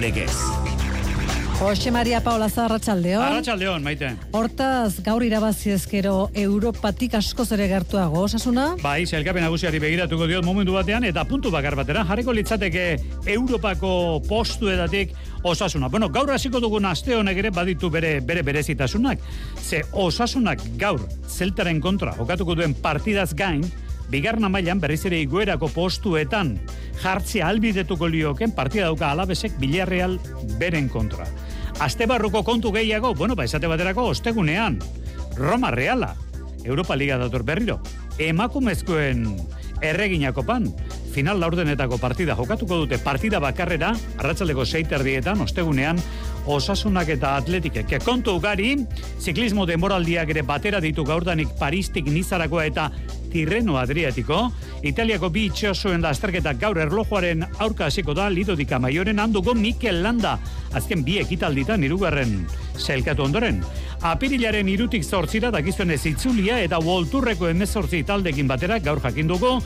Legez. 0.00 0.32
Jose 1.54 1.90
Maria 1.94 2.18
Paula 2.20 2.48
Zarratxaldeon. 2.50 3.22
Arratxaldeon, 3.22 3.82
maite. 3.86 4.08
Hortaz, 4.34 4.98
gaur 5.06 5.22
irabazi 5.22 5.70
ezkero 5.76 6.28
Europatik 6.34 7.14
askoz 7.14 7.46
ere 7.54 7.68
gertuago 7.70 8.24
osasuna. 8.26 8.72
Bai, 8.82 9.06
zelkapen 9.06 9.46
nagusiari 9.46 9.78
begiratuko 9.80 10.26
diot 10.26 10.44
momentu 10.44 10.74
batean, 10.74 11.06
eta 11.06 11.22
puntu 11.24 11.52
bakar 11.54 11.76
batera, 11.78 12.02
jarriko 12.08 12.34
litzateke 12.34 12.84
Europako 13.36 14.20
postuetatik 14.26 15.14
osasuna. 15.46 15.88
Bueno, 15.88 16.10
gaur 16.10 16.34
hasiko 16.34 16.60
dugun 16.60 16.90
aste 16.90 17.14
honek 17.14 17.38
ere 17.44 17.54
baditu 17.54 17.88
bere 17.90 18.18
bere 18.20 18.42
berezitasunak. 18.42 19.22
Ze 19.62 19.84
osasunak 19.92 20.60
gaur 20.76 21.06
zeltaren 21.28 21.80
kontra 21.80 22.16
jokatuko 22.18 22.58
duen 22.58 22.74
partidaz 22.74 23.30
gain, 23.32 23.62
bigarna 24.10 24.48
mailan 24.48 24.80
berriz 24.80 25.04
ere 25.08 25.20
iguerako 25.22 25.68
postuetan 25.72 26.58
jartzea 27.02 27.48
albidetuko 27.48 28.08
lioken 28.08 28.52
partida 28.52 28.90
dauka 28.90 29.10
alabesek 29.10 29.58
Villarreal 29.60 30.18
beren 30.58 30.88
kontra. 30.88 31.26
Aste 31.80 32.06
barruko 32.06 32.44
kontu 32.44 32.70
gehiago, 32.72 33.14
bueno, 33.14 33.34
ba, 33.34 33.44
esate 33.44 33.66
baterako 33.66 34.06
ostegunean, 34.12 34.78
Roma 35.36 35.72
Reala, 35.74 36.14
Europa 36.64 36.96
Liga 36.96 37.18
dator 37.18 37.42
berriro, 37.42 37.80
emakumezkoen 38.18 39.26
erreginako 39.82 40.44
pan, 40.46 40.68
final 41.14 41.40
laurdenetako 41.42 41.98
partida 41.98 42.34
jokatuko 42.38 42.78
dute 42.84 42.98
partida 43.02 43.40
bakarrera, 43.42 43.92
arratsaldeko 44.18 44.64
seiterdietan, 44.64 45.42
ostegunean, 45.44 46.00
osasunak 46.46 47.10
eta 47.14 47.36
atletikek. 47.38 47.92
Kontu 48.04 48.36
ugari, 48.38 48.74
ziklismo 49.20 49.66
demoraldiak 49.66 50.30
ere 50.34 50.42
batera 50.46 50.80
ditu 50.80 51.04
gaurdanik 51.06 51.54
Paristik 51.58 52.10
nizarakoa 52.10 52.66
eta 52.70 52.90
Tirreno 53.34 53.74
Adriatiko, 53.80 54.52
Italiako 54.86 55.26
bi 55.34 55.48
itxosoen 55.48 56.04
lasterketa 56.04 56.52
gaur 56.54 56.78
erlojuaren 56.78 57.42
aurka 57.64 57.88
hasiko 57.88 58.14
da 58.14 58.28
Lidodika 58.30 58.78
Maioren 58.78 59.18
handuko 59.18 59.56
Mikel 59.58 60.04
Landa, 60.04 60.36
azken 60.70 61.02
bi 61.02 61.16
ekitalditan 61.18 61.82
irugarren 61.82 62.44
zelkatu 62.78 63.26
ondoren. 63.26 63.58
Apirilaren 64.06 64.70
irutik 64.70 65.02
zortzira 65.02 65.50
dakizuen 65.50 65.90
ez 65.90 66.04
itzulia 66.06 66.60
eta 66.62 66.78
volturreko 66.78 67.50
emezortzi 67.50 68.04
taldekin 68.06 68.46
batera 68.46 68.78
gaur 68.78 69.02
jakinduko, 69.02 69.56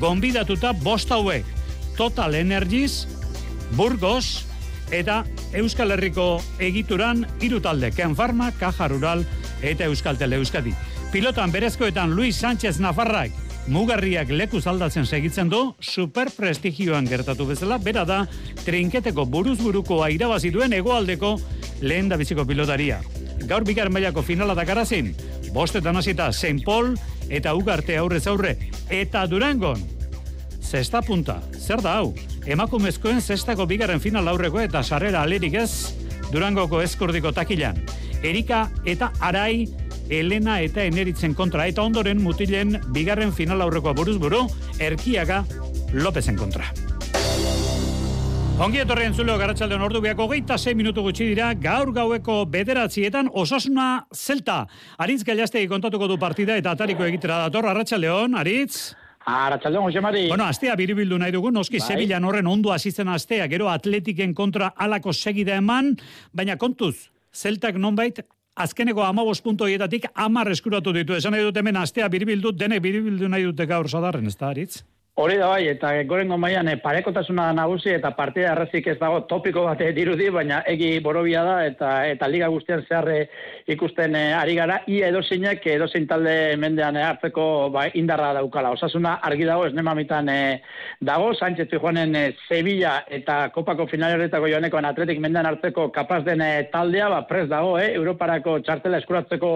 gonbidatuta 0.00 0.72
bost 0.80 1.12
hauek. 1.12 1.44
Total 2.00 2.34
Energies, 2.40 3.02
Burgos, 3.76 4.46
eta 4.88 5.24
Euskal 5.52 5.92
Herriko 5.92 6.38
egituran 6.64 7.26
hiru 7.44 7.60
talde 7.60 7.92
Ken 7.92 8.16
Pharma, 8.16 8.54
Caja 8.56 8.88
Rural 8.88 9.26
eta 9.60 9.84
Euskal 9.84 10.16
Tele 10.16 10.40
Euskadi. 10.40 10.72
Pilotan 11.12 11.52
berezkoetan 11.52 12.10
Luis 12.12 12.36
Sánchez 12.36 12.78
Nafarrak 12.80 13.32
mugarriak 13.68 14.28
lekuz 14.32 14.66
aldatzen 14.66 15.06
segitzen 15.06 15.48
du, 15.48 15.74
super 15.80 16.30
prestigioan 16.32 17.06
gertatu 17.08 17.46
bezala, 17.48 17.78
bera 17.78 18.04
da, 18.08 18.22
trinketeko 18.64 19.26
buruzburuko 19.28 20.00
irabazi 20.08 20.50
duen 20.52 20.72
egoaldeko 20.72 21.36
lehen 21.80 22.08
da 22.08 22.16
biziko 22.16 22.46
pilotaria. 22.48 23.00
Gaur 23.48 23.64
bikar 23.68 23.92
mailako 23.92 24.24
finala 24.24 24.56
dakarazin, 24.56 25.14
bostetan 25.52 25.96
hasita 25.96 26.30
St. 26.32 26.64
Paul 26.64 26.94
eta 27.28 27.54
ugarte 27.54 27.96
aurrez 27.96 28.26
aurre, 28.26 28.56
eta 28.90 29.26
Durangon, 29.28 29.84
zesta 30.60 31.02
punta, 31.02 31.40
zer 31.56 31.84
da 31.84 31.98
hau? 32.00 32.14
Emakumezkoen 32.48 33.20
zestako 33.20 33.66
bigarren 33.68 34.00
final 34.00 34.28
aurreko 34.28 34.60
eta 34.64 34.82
sarrera 34.82 35.22
alerik 35.22 35.54
ez, 35.60 35.94
Durangoko 36.32 36.82
eskordiko 36.84 37.32
takilan. 37.32 37.78
Erika 38.20 38.66
eta 38.84 39.12
Arai, 39.24 39.68
Elena 40.10 40.60
eta 40.64 40.84
Eneritzen 40.84 41.34
kontra, 41.34 41.66
eta 41.66 41.82
ondoren 41.82 42.22
mutilen 42.22 42.78
bigarren 42.94 43.32
final 43.32 43.60
aurrekoa 43.62 43.94
buruz 43.94 44.18
buru, 44.18 44.46
Erkiaga 44.80 45.44
Lopezen 45.92 46.36
kontra. 46.36 46.68
Ongi 48.58 48.80
etorri 48.82 49.04
entzuleo 49.06 49.36
garatxaldeon 49.38 49.84
ordu 49.86 50.00
beako 50.02 50.24
geita 50.32 50.56
6 50.58 50.72
minutu 50.74 51.04
gutxi 51.04 51.28
dira, 51.28 51.52
gaur 51.54 51.92
gaueko 51.94 52.40
bederatzietan 52.50 53.28
osasuna 53.30 54.06
zelta. 54.10 54.64
Aritz 54.98 55.22
gailaztegi 55.22 55.68
kontatuko 55.70 56.08
du 56.10 56.16
partida 56.18 56.56
eta 56.58 56.72
atariko 56.74 57.06
egitera 57.06 57.36
dator, 57.44 57.68
arratsaldeon 57.70 58.34
Aritz? 58.34 58.96
Arratxaldeon, 59.28 59.84
Jose 59.86 60.00
Mari. 60.02 60.24
Bueno, 60.32 60.48
astea 60.50 60.74
biribildu 60.74 61.20
nahi 61.22 61.30
dugu, 61.30 61.52
noski 61.54 61.78
Bai. 61.78 61.86
Sevillan 61.86 62.24
horren 62.24 62.50
ondo 62.50 62.72
hasitzen 62.74 63.08
astea, 63.14 63.46
gero 63.46 63.68
atletiken 63.70 64.34
kontra 64.34 64.72
alako 64.74 65.12
segida 65.12 65.54
eman, 65.62 65.92
baina 66.32 66.56
kontuz, 66.58 66.96
zeltak 67.30 67.78
nonbait, 67.78 68.24
azkeneko 68.64 69.04
amabos 69.06 69.40
puntoietatik 69.44 70.10
amar 70.14 70.50
eskuratu 70.52 70.92
ditu. 70.96 71.16
Esan 71.18 71.34
nahi 71.34 71.46
dut 71.46 71.56
hemen 71.56 71.76
astea 71.80 72.08
biribildu, 72.12 72.52
denek 72.52 72.82
biribildu 72.82 73.28
nahi 73.28 73.46
dute 73.48 73.66
gaur 73.66 73.88
sadarren, 73.88 74.26
ez 74.26 74.36
da, 74.36 74.52
Aritz? 74.52 74.82
Hori 75.18 75.34
da 75.34 75.48
bai, 75.50 75.64
eta 75.66 75.88
gorengo 76.06 76.36
mailan 76.38 76.68
eh, 76.70 76.76
parekotasuna 76.78 77.48
nagusi 77.50 77.90
eta 77.90 78.12
partida 78.14 78.52
errazik 78.52 78.86
ez 78.92 79.00
dago 79.00 79.24
topiko 79.26 79.64
bat 79.66 79.80
eh, 79.82 79.88
dirudi, 79.90 80.28
baina 80.30 80.60
egi 80.70 80.92
borobia 81.02 81.40
da 81.42 81.56
eta 81.66 81.88
eta 82.06 82.28
liga 82.30 82.46
guztian 82.52 82.84
zehar 82.86 83.08
eh, 83.10 83.24
ikusten 83.74 84.14
eh, 84.14 84.36
ari 84.38 84.54
gara, 84.54 84.76
ia 84.86 85.08
edozeinak 85.10 85.66
edozein 85.66 86.06
talde 86.06 86.34
mendean 86.62 87.00
hartzeko 87.02 87.46
ba, 87.74 87.88
indarra 87.98 88.28
daukala. 88.36 88.70
Osasuna 88.76 89.16
argi 89.26 89.48
dago, 89.48 89.64
ez 89.66 89.74
nemamitan 89.74 90.30
eh, 90.30 90.60
dago, 91.10 91.32
Sánchez 91.34 91.66
joanen 91.72 92.14
eh, 92.14 92.36
Sevilla 92.46 93.00
eta 93.10 93.40
Kopako 93.56 93.88
finalerretako 93.90 94.52
joanekoan 94.54 94.86
atletik 94.86 95.18
mendean 95.18 95.50
hartzeko 95.50 95.88
kapaz 95.98 96.20
den 96.30 96.46
taldea, 96.70 97.10
ba, 97.10 97.24
prez 97.26 97.48
dago, 97.50 97.74
eh, 97.82 97.90
Europarako 97.96 98.60
txartela 98.62 99.02
eskuratzeko 99.02 99.52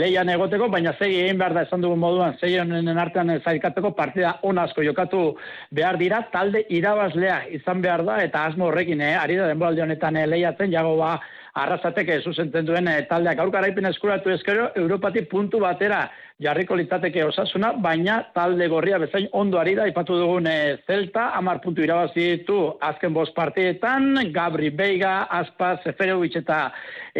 leian 0.00 0.32
egoteko, 0.32 0.72
baina 0.72 0.96
zei 0.96 1.12
egin 1.26 1.44
behar 1.44 1.60
da 1.60 1.68
esan 1.68 1.84
dugun 1.84 2.00
moduan, 2.00 2.40
zei 2.40 2.56
honen 2.64 3.04
artean 3.04 3.36
zailkatzeko 3.44 3.92
partida 4.00 4.38
on 4.40 4.64
asko 4.64 4.93
jokatu 4.94 5.36
behar 5.74 5.98
dira, 5.98 6.22
talde 6.32 6.64
irabazlea 6.70 7.42
izan 7.58 7.82
behar 7.82 8.04
da, 8.06 8.22
eta 8.22 8.46
asmo 8.48 8.70
horrekin, 8.70 9.02
eh, 9.02 9.16
ari 9.18 9.36
da 9.36 9.50
denboraldi 9.50 9.82
honetan 9.82 10.16
eh, 10.16 10.26
lehiatzen, 10.30 10.72
jago 10.72 10.96
ba, 10.96 11.18
arrasateke 11.54 12.18
zuzenten 12.22 12.66
duen 12.66 12.88
eh, 12.90 13.04
taldeak. 13.08 13.38
Aurka 13.38 13.60
garaipen 13.60 13.86
eskuratu 13.86 14.32
ezkero, 14.34 14.68
Europatik 14.80 15.28
puntu 15.30 15.60
batera 15.62 16.08
jarriko 16.42 16.74
litzateke 16.74 17.22
osasuna, 17.28 17.70
baina 17.78 18.16
talde 18.34 18.66
gorria 18.68 18.98
bezain 18.98 19.28
ondo 19.38 19.60
ari 19.60 19.76
da, 19.78 19.86
ipatu 19.86 20.18
dugun 20.18 20.48
eh, 20.50 20.80
Zelta, 20.86 21.28
amar 21.38 21.60
puntu 21.62 21.84
irabazi 21.86 22.26
ditu 22.32 22.58
azken 22.82 23.14
bost 23.14 23.36
partietan, 23.38 24.18
Gabri 24.34 24.72
Beiga, 24.74 25.14
Aspa, 25.30 25.76
Seferovic 25.86 26.40
eta 26.42 26.60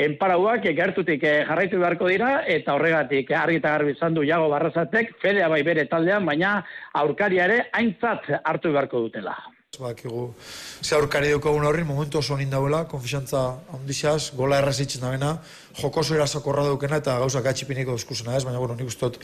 enparauak 0.09 0.67
gertutik 0.75 1.23
eh, 1.23 1.41
jarraitu 1.47 1.79
beharko 1.79 2.11
dira, 2.11 2.41
eta 2.59 2.75
horregatik 2.75 3.31
argi 3.39 3.63
eta 3.63 3.79
garbi 3.79 3.95
izan 3.95 4.19
du 4.19 4.27
Jago 4.27 4.51
Barrazatek, 4.51 5.15
Fedea 5.23 5.49
bai 5.49 5.63
bere 5.63 5.87
taldean, 5.87 6.27
baina 6.27 6.59
aurkaria 6.93 7.47
ere 7.47 7.67
aintzat 7.73 8.33
hartu 8.43 8.75
beharko 8.75 9.07
dutela. 9.07 9.39
Bakigu, 9.81 10.35
ze 10.83 10.95
aurkari 10.97 11.31
daukagun 11.33 11.65
horri, 11.65 11.85
momentu 11.85 12.19
oso 12.19 12.35
honin 12.35 12.51
dauela, 12.51 12.85
konfixantza 12.91 13.43
handixaz, 13.73 14.33
gola 14.37 14.59
errazitzen 14.63 15.03
da 15.05 15.11
bena, 15.15 15.33
jokoso 15.81 16.15
erasakorra 16.15 16.65
daukena 16.69 17.01
eta 17.03 17.19
gauzak 17.23 17.47
atxipiniko 17.51 17.97
duzkusena 17.99 18.37
ez, 18.37 18.45
baina, 18.45 18.59
bueno, 18.63 18.77
nik 18.79 18.93
ustot, 18.93 19.19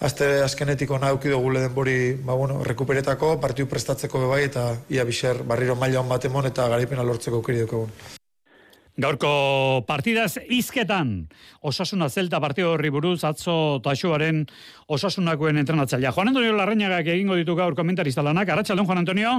azte 0.00 0.30
azkenetik 0.44 0.90
ona 0.90 1.12
auki 1.12 1.28
dugu 1.32 1.52
denbori, 1.58 2.14
ba, 2.24 2.34
bueno, 2.34 2.62
rekuperetako, 2.64 3.36
partiu 3.40 3.68
prestatzeko 3.68 4.26
bebai, 4.26 4.42
eta 4.48 4.70
ia 4.90 5.04
biser 5.04 5.44
barriro 5.44 5.76
maila 5.76 6.00
hon 6.00 6.08
bat 6.08 6.24
eta 6.24 6.68
garaipena 6.68 7.02
lortzeko 7.02 7.42
aukeri 7.42 7.64
daukagun. 7.64 8.18
Gaurko 9.00 9.84
partidaz 9.88 10.36
izketan, 10.52 11.14
osasuna 11.64 12.10
zelta 12.12 12.40
partio 12.44 12.74
horri 12.74 12.90
buruz, 12.92 13.22
atzo 13.24 13.80
taxuaren 13.80 14.44
osasunakoen 14.86 15.56
entrenatzailea. 15.62 16.12
Juan 16.12 16.28
Antonio 16.28 16.52
Larrañagak 16.52 17.08
egingo 17.14 17.38
ditu 17.40 17.56
gaur 17.56 17.74
komentarista 17.74 18.22
lanak. 18.22 18.52
Arratxaldeon, 18.52 18.86
Juan 18.86 18.98
Antonio? 18.98 19.32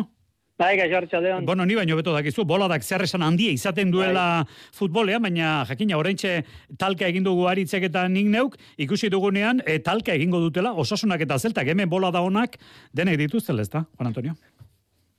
Bai, 0.64 0.78
gaixo 0.80 0.96
hartxaldeon. 0.96 1.46
Bueno, 1.46 1.66
ni 1.66 1.76
baino 1.76 1.98
beto 2.00 2.14
dakizu, 2.16 2.46
boladak 2.48 2.86
zer 2.88 3.04
esan 3.04 3.24
handia 3.26 3.52
izaten 3.52 3.92
duela 3.92 4.46
futbolea, 4.78 5.20
baina 5.20 5.66
jakina 5.68 5.98
oraintxe 6.00 6.38
talka 6.80 7.10
egin 7.12 7.26
dugu 7.28 7.50
aritzek 7.52 7.90
eta 7.90 8.06
nik 8.08 8.30
neuk, 8.32 8.56
ikusi 8.86 9.10
dugunean, 9.12 9.60
e, 9.68 9.82
talka 9.84 10.16
egingo 10.16 10.40
dutela, 10.40 10.72
osasunak 10.86 11.26
eta 11.26 11.40
zeltak, 11.40 11.68
hemen 11.74 11.92
bolada 11.92 12.22
honak, 12.24 12.56
denek 12.96 13.20
dituztela, 13.26 13.66
ez 13.66 13.74
da, 13.76 13.84
Juan 13.98 14.14
Antonio? 14.14 14.38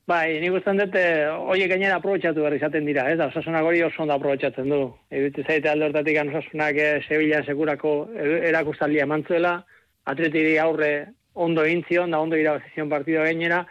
Bai, 0.08 0.38
nik 0.40 0.56
ustean 0.56 0.80
dut, 0.80 0.96
eh, 1.00 1.28
horiek 1.28 1.70
gainera 1.74 2.00
aprobetxatu 2.00 2.40
behar 2.40 2.56
izaten 2.56 2.88
dira, 2.88 3.06
ez 3.12 3.18
da, 3.20 3.28
osasunak 3.32 3.68
hori 3.68 3.84
oso 3.84 4.02
ondo 4.04 4.16
aprobetxatzen 4.16 4.72
du. 4.72 4.82
Edut 5.12 5.44
zaite 5.44 5.70
alde 5.70 5.90
hortatik 5.90 6.18
osasunak 6.24 6.80
eh, 6.80 6.90
Sevilla 7.08 7.44
sekurako 7.44 7.94
eh, 8.16 8.34
erakustaldia 8.50 9.04
emantzuela, 9.08 9.58
atletiri 10.08 10.58
aurre 10.60 10.92
ondo 11.34 11.64
egin 11.64 11.84
zion, 11.88 12.12
da 12.12 12.20
ondo 12.20 12.36
irabazizion 12.36 12.92
partidua 12.92 13.24
gainera, 13.28 13.64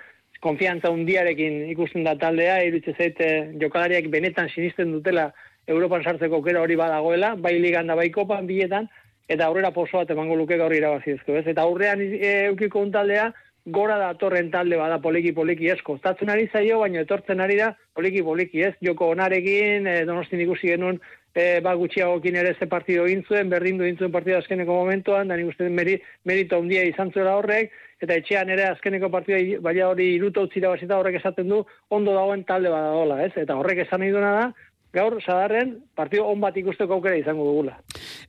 konfiantza 0.43 0.91
undiarekin 0.91 1.63
ikusten 1.71 2.03
da 2.03 2.17
taldea, 2.19 2.59
irutze 2.67 2.93
zaite 2.97 3.29
jokalariak 3.61 4.09
benetan 4.11 4.51
sinisten 4.51 4.91
dutela 4.97 5.29
Europan 5.67 6.03
sartzeko 6.03 6.41
aukera 6.41 6.61
hori 6.61 6.75
badagoela, 6.75 7.33
bai 7.39 7.55
ligan 7.63 7.87
da 7.87 7.95
bai 7.95 8.09
kopan 8.11 8.47
biletan, 8.49 8.89
eta 9.31 9.47
aurrera 9.47 9.71
poso 9.71 10.01
bat 10.01 10.11
emango 10.11 10.35
luke 10.35 10.57
gaur 10.59 10.75
irabazizko, 10.75 11.37
ez? 11.39 11.45
Eta 11.47 11.63
aurrean 11.63 12.03
e, 12.03 12.33
eukiko 12.49 12.83
un 12.83 12.91
taldea, 12.91 13.29
gora 13.65 13.95
da 14.01 14.11
torren 14.19 14.49
talde 14.51 14.75
bada 14.75 14.99
poliki 14.99 15.31
poliki 15.31 15.69
ez, 15.71 15.79
kostatzen 15.87 16.29
ari 16.33 16.49
zaio, 16.51 16.81
baina 16.83 17.05
etortzen 17.05 17.39
ari 17.39 17.55
da 17.61 17.71
poliki 17.95 18.23
poliki 18.27 18.65
ez, 18.67 18.73
joko 18.83 19.13
onarekin, 19.15 19.87
e, 19.87 20.01
donostin 20.09 20.43
ikusi 20.43 20.73
genuen, 20.73 20.99
e, 21.33 21.59
ba 21.65 21.73
gutxiagokin 21.75 22.35
ere 22.35 22.53
ze 22.59 22.67
partido 22.67 23.05
egin 23.07 23.23
zuen, 23.27 23.49
berdin 23.49 23.77
du 23.77 23.89
zuen 23.97 24.11
partido 24.11 24.37
azkeneko 24.37 24.73
momentuan, 24.73 25.27
da 25.27 25.35
nik 25.35 25.49
uste 25.49 25.69
meri, 25.69 25.97
merito 26.25 26.59
handia 26.61 26.83
izan 26.85 27.11
zuela 27.11 27.35
horrek, 27.39 27.71
eta 28.01 28.19
etxean 28.19 28.49
ere 28.49 28.67
azkeneko 28.69 29.09
partida 29.09 29.61
baina 29.61 29.87
hori 29.89 30.13
iruta 30.15 30.45
utzira 30.45 30.69
basita 30.69 30.97
horrek 30.97 31.19
esaten 31.21 31.49
du, 31.49 31.63
ondo 31.89 32.13
dagoen 32.13 32.43
talde 32.43 32.69
badagola, 32.69 33.23
ez? 33.25 33.33
Eta 33.35 33.57
horrek 33.57 33.85
esan 33.85 34.03
nahi 34.03 34.13
duena 34.13 34.33
da, 34.39 34.45
gaur 34.93 35.17
sadarren 35.23 35.79
partido 35.97 36.27
on 36.29 36.41
bat 36.41 36.55
ikusteko 36.57 36.99
aukera 36.99 37.17
izango 37.17 37.45
dugula. 37.47 37.79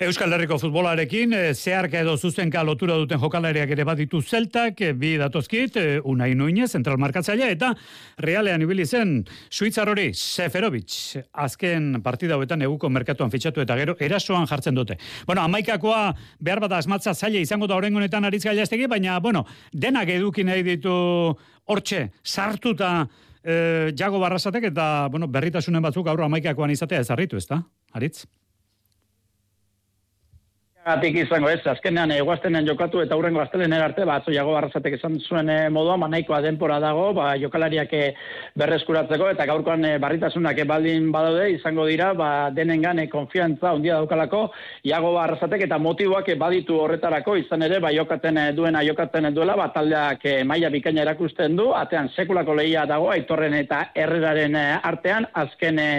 Euskal 0.03 0.33
Herriko 0.33 0.57
futbolarekin 0.59 1.35
e, 1.37 1.43
zeharka 1.55 2.01
edo 2.01 2.17
zuzenka 2.17 2.63
lotura 2.65 2.97
duten 2.99 3.21
jokalariak 3.21 3.71
ere 3.77 3.85
baditu 3.85 4.23
zeltak, 4.23 4.81
e, 4.81 4.93
bi 4.97 5.15
datozkit, 5.21 5.77
e, 5.77 5.99
unai 6.01 6.33
nuinez, 6.35 6.71
zentral 6.73 6.97
markatzailea, 7.03 7.51
eta 7.55 7.73
realean 8.25 8.65
ibili 8.65 8.87
zen 8.87 9.13
Suitzar 9.51 9.93
hori 9.93 10.09
Seferovic, 10.17 10.97
azken 11.45 12.01
partida 12.05 12.39
hauetan 12.39 12.65
eguko 12.65 12.89
merkatuan 12.89 13.33
fitxatu 13.35 13.63
eta 13.65 13.77
gero 13.79 13.97
erasoan 14.01 14.49
jartzen 14.49 14.75
dute. 14.75 14.97
Bueno, 15.29 15.45
amaikakoa 15.45 16.15
behar 16.41 16.65
bat 16.65 16.79
asmatza 16.81 17.15
zaila 17.15 17.45
izango 17.45 17.69
da 17.69 17.77
honetan 17.77 18.25
aritz 18.25 18.45
gailaztegi, 18.45 18.89
baina, 18.89 19.21
bueno, 19.21 19.45
denak 19.73 20.09
edukin 20.09 20.49
nahi 20.49 20.65
ditu 20.65 20.95
hortxe, 21.69 22.09
sartuta 22.25 23.07
jago 23.45 24.19
barrasatek 24.23 24.71
eta 24.71 25.09
bueno, 25.13 25.29
berritasunen 25.29 25.83
batzuk 25.85 26.07
gaur 26.07 26.23
amaikakoan 26.25 26.73
izatea 26.73 27.03
ezarritu, 27.05 27.37
ezta? 27.37 27.61
Aritz? 27.93 28.25
Gatik 30.85 31.15
izango 31.17 31.49
ez, 31.49 31.63
azkenean 31.65 32.11
eguaztenen 32.13 32.67
jokatu 32.69 33.01
eta 33.01 33.17
hurrengo 33.17 33.41
astelenen 33.41 33.81
arte, 33.81 34.05
ba, 34.05 34.19
jago 34.29 34.53
barrazatek 34.53 34.99
esan 34.99 35.15
zuen 35.17 35.49
e, 35.49 35.55
moduan, 35.73 36.03
ba, 36.03 36.11
nahikoa 36.13 36.43
denpora 36.45 36.77
dago, 36.83 37.07
ba, 37.17 37.31
jokalariak 37.41 37.95
eh, 37.97 38.11
berreskuratzeko, 38.61 39.31
eta 39.33 39.47
gaurkoan 39.49 39.87
e, 39.89 39.95
barritasunak 40.03 40.61
baldin 40.69 41.07
badaude, 41.15 41.47
izango 41.55 41.87
dira, 41.89 42.11
ba, 42.13 42.51
denengan 42.53 43.01
e, 43.01 43.07
konfiantza 43.09 43.73
ondia 43.73 43.97
daukalako, 44.03 44.43
jago 44.85 45.15
barrazatek 45.15 45.65
eta 45.65 45.79
motiboak 45.81 46.29
baditu 46.43 46.77
horretarako, 46.83 47.39
izan 47.41 47.65
ere, 47.65 47.81
ba, 47.81 47.89
jokaten 47.97 48.43
duena 48.53 48.85
jokaten 48.85 49.31
duela, 49.33 49.57
ba, 49.57 49.71
taldeak 49.73 50.29
e, 50.29 50.37
maila 50.45 50.69
bikaina 50.75 51.07
erakusten 51.07 51.57
du, 51.57 51.71
atean 51.73 52.13
sekulako 52.13 52.59
lehia 52.61 52.85
dago, 52.85 53.09
aitorren 53.15 53.57
eta 53.57 53.87
herreraren 53.97 54.61
artean, 54.83 55.31
azken 55.33 55.81
e, 55.81 55.91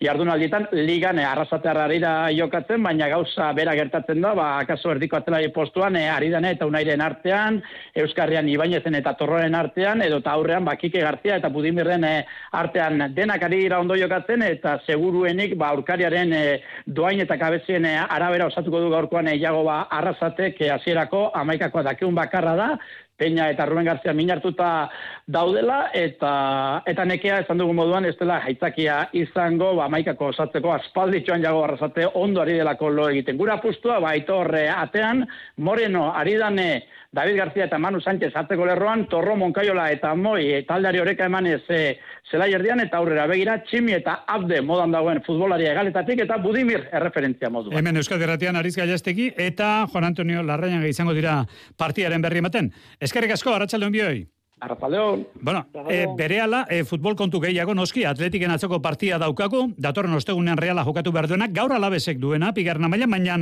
jardunaldietan 0.00 0.70
ligan 0.80 1.20
e, 1.20 1.28
arrasatearrari 1.28 2.00
da 2.00 2.14
jokatzen, 2.32 2.80
baina 2.88 3.12
gauza 3.12 3.52
bera 3.52 3.76
gertatzen 3.76 4.24
da, 4.24 4.29
ba, 4.34 4.58
akaso 4.60 4.90
erdiko 4.92 5.18
atelari 5.18 5.48
postuan, 5.54 5.96
e, 5.96 6.06
aridane 6.08 6.52
eta 6.56 6.66
unairen 6.68 7.00
artean, 7.00 7.60
Euskarrian 8.02 8.48
Ibainezen 8.48 8.94
eta 8.98 9.14
Torroren 9.18 9.54
artean, 9.54 10.02
edo 10.02 10.20
eta 10.22 10.32
aurrean 10.36 10.64
bakike 10.64 11.02
gartzia 11.04 11.36
eta 11.40 11.50
budimirren 11.52 12.04
e, 12.04 12.14
artean. 12.52 13.06
Denak 13.14 13.42
ari 13.48 13.62
gira 13.64 13.80
ondo 13.80 13.98
jokatzen, 13.98 14.42
eta 14.46 14.78
seguruenik 14.86 15.56
ba, 15.58 15.72
aurkariaren 15.74 16.32
e, 16.32 16.44
doain 16.86 17.20
eta 17.20 17.38
kabezien 17.40 17.86
e, 17.86 17.96
arabera 18.00 18.48
osatuko 18.50 18.80
du 18.80 18.90
gaurkoan 18.94 19.28
e, 19.28 19.38
jago 19.42 19.64
ba, 19.68 19.82
arrasatek 20.00 20.60
e, 20.60 20.72
hasierako 20.74 21.28
amaikakoa 21.34 21.86
dakeun 21.92 22.14
bakarra 22.14 22.56
da, 22.56 22.72
Peña 23.20 23.50
eta 23.52 23.66
Ruben 23.68 23.84
García 23.84 24.14
minartuta 24.16 24.88
daudela 25.26 25.90
eta 25.92 26.82
eta 26.88 27.04
nekea 27.04 27.42
esan 27.44 27.60
dugu 27.60 27.74
moduan 27.76 28.06
ez 28.08 28.14
dela 28.16 28.38
jaitzakia 28.46 29.10
izango 29.12 29.74
ba 29.76 29.90
maikako 29.92 30.30
osatzeko 30.32 30.72
aspalditxoan 30.72 31.44
jago 31.44 31.60
arrasate 31.66 32.06
ondo 32.14 32.40
ari 32.40 32.56
delako 32.56 32.88
lo 32.88 33.10
egiten. 33.12 33.36
Gura 33.36 33.58
pustua 33.60 34.00
ba 34.00 34.14
itorre 34.16 34.70
atean 34.72 35.26
Moreno 35.58 36.14
Aridane 36.16 36.70
David 37.12 37.36
García 37.36 37.64
eta 37.64 37.78
Manu 37.78 38.00
Sánchez 38.00 38.30
atzeko 38.36 38.64
lerroan, 38.66 39.08
Torro 39.08 39.34
Moncaiola 39.36 39.88
eta 39.90 40.14
Moi 40.14 40.46
e, 40.46 40.62
taldeari 40.62 41.00
horeka 41.02 41.26
emanez 41.26 41.64
e, 41.68 41.98
zela 42.30 42.46
erdian 42.46 42.80
eta 42.84 43.00
aurrera 43.02 43.26
begira, 43.26 43.58
Tximi 43.66 43.96
eta 43.98 44.20
Abde 44.30 44.60
modan 44.62 44.94
dagoen 44.94 45.22
futbolaria 45.26 45.72
egaletatik 45.74 46.22
eta 46.22 46.38
Budimir 46.38 46.86
erreferentzia 46.92 47.50
modu. 47.50 47.74
Hemen 47.74 47.98
Euskal 47.98 48.22
Gerratian 48.22 48.56
Ariz 48.56 48.76
Gaiastegi 48.76 49.32
eta 49.36 49.88
Juan 49.90 50.06
Antonio 50.12 50.44
Larrañaga 50.46 50.86
izango 50.86 51.14
dira 51.14 51.40
partiaren 51.76 52.22
berri 52.22 52.44
ematen. 52.44 52.70
Eskerrik 53.00 53.34
asko, 53.34 53.56
Arratxaldeon 53.58 53.98
bioi. 53.98 54.28
Arrapaleon. 54.60 55.26
Bueno, 55.40 55.66
e, 55.88 56.06
bere 56.16 56.40
ala, 56.44 56.66
e, 56.68 56.82
futbol 56.84 57.16
kontu 57.16 57.40
gehiago 57.40 57.72
noski, 57.74 58.04
atletiken 58.04 58.52
atzoko 58.52 58.80
partia 58.84 59.16
daukago, 59.18 59.64
datorren 59.80 60.12
ostegunean 60.18 60.60
reala 60.60 60.84
jokatu 60.84 61.12
behar 61.12 61.30
duena, 61.30 61.48
gaur 61.48 61.72
alabesek 61.72 62.20
duena, 62.20 62.52
pigarna 62.52 62.90
maila, 62.92 63.08
baina 63.08 63.38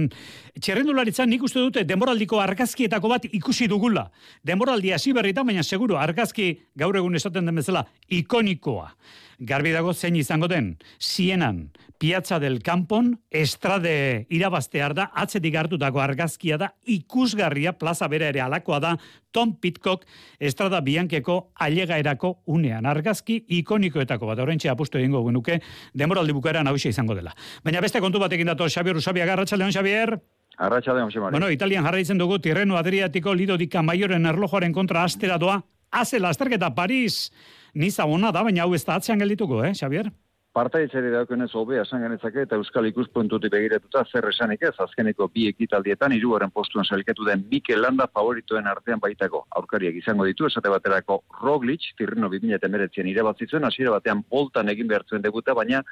txerrendularitza 0.60 1.26
nik 1.26 1.42
uste 1.42 1.58
dute 1.58 1.84
demoraldiko 1.88 2.38
argazkietako 2.40 3.10
bat 3.10 3.26
ikusi 3.32 3.66
dugula. 3.66 4.06
Demoraldi 4.46 4.94
hasi 4.94 5.12
berrita, 5.12 5.42
baina 5.42 5.66
seguro 5.66 5.98
argazki 5.98 6.52
gaur 6.78 6.96
egun 6.96 7.18
esaten 7.18 7.50
den 7.50 7.58
bezala 7.58 7.84
ikonikoa. 8.08 8.92
Garbi 9.38 9.70
dago 9.74 9.92
zein 9.94 10.16
izango 10.18 10.48
den, 10.50 10.76
Sienan, 10.98 11.68
Piazza 11.98 12.38
del 12.38 12.62
Campon, 12.62 13.16
estrade 13.28 14.26
irabaztear 14.30 14.92
da, 14.94 15.08
atzetik 15.18 15.56
hartutako 15.58 15.98
argazkia 15.98 16.56
da, 16.56 16.68
ikusgarria 16.86 17.72
plaza 17.74 18.06
bere 18.08 18.28
ere 18.30 18.40
alakoa 18.40 18.78
da, 18.78 18.92
Tom 19.34 19.56
Pitcock, 19.58 20.04
estrada 20.38 20.80
biankeko 20.80 21.38
ailegaerako 21.58 22.36
unean. 22.54 22.86
Argazki 22.86 23.40
ikonikoetako 23.58 24.30
bat, 24.30 24.38
horrentxe 24.38 24.70
apustu 24.70 25.02
egingo 25.02 25.24
genuke, 25.26 25.58
demoraldi 25.92 26.36
bukaera 26.36 26.62
nahusia 26.62 26.94
izango 26.94 27.18
dela. 27.18 27.34
Baina 27.66 27.82
beste 27.82 28.00
kontu 28.00 28.22
batekin 28.22 28.46
dato, 28.46 28.70
Xabier 28.70 29.02
Usabiaga, 29.02 29.34
Arratxaldeon, 29.34 29.74
Xabier? 29.74 30.14
Arratxaldeon, 30.56 31.10
Xabier. 31.10 31.34
Bueno, 31.34 31.50
Italian 31.50 31.84
jarraitzen 31.84 32.18
dugu, 32.18 32.38
Tirreno 32.38 32.78
Adriatiko 32.78 33.34
Lido 33.34 33.58
Dika 33.58 33.82
Maioren 33.82 34.26
erlojoaren 34.26 34.72
kontra 34.72 35.02
astera 35.02 35.38
doa, 35.38 35.64
Aze 35.90 36.18
lasterketa 36.20 36.74
Paris, 36.76 37.32
niza 37.74 38.04
ona 38.04 38.30
da, 38.30 38.42
baina 38.44 38.66
hau 38.66 38.74
ez 38.76 38.84
da 38.84 38.98
atzean 39.00 39.18
geldituko, 39.18 39.64
eh, 39.64 39.72
Xavier? 39.72 40.12
Parta 40.58 40.80
itzeri 40.82 41.12
daukenez 41.12 41.52
hobe 41.54 41.76
esan 41.78 42.00
genetzake 42.02 42.40
eta 42.42 42.56
Euskal 42.58 42.88
ikuspuntutik 42.88 43.52
begiratuta 43.52 44.00
zer 44.10 44.26
esanik 44.26 44.64
ez, 44.66 44.72
azkeneko 44.82 45.28
bi 45.30 45.44
ekitaldietan 45.52 46.16
iruaren 46.16 46.50
postuan 46.50 46.88
selketu 46.88 47.28
den 47.28 47.44
Mikel 47.52 47.78
Landa 47.84 48.08
favoritoen 48.10 48.66
artean 48.66 48.98
baitako. 49.04 49.44
Aurkariak 49.60 50.00
izango 50.00 50.26
ditu, 50.26 50.48
esate 50.50 50.72
baterako 50.72 51.20
Roglic, 51.44 51.86
Tirreno 52.00 52.26
2000 52.32 53.06
ire 53.12 53.26
batzitzen, 53.28 53.70
hasiera 53.70 53.94
batean 54.00 54.24
boltan 54.34 54.74
egin 54.74 54.90
behartzen 54.90 55.22
debuta, 55.22 55.54
baina 55.54 55.84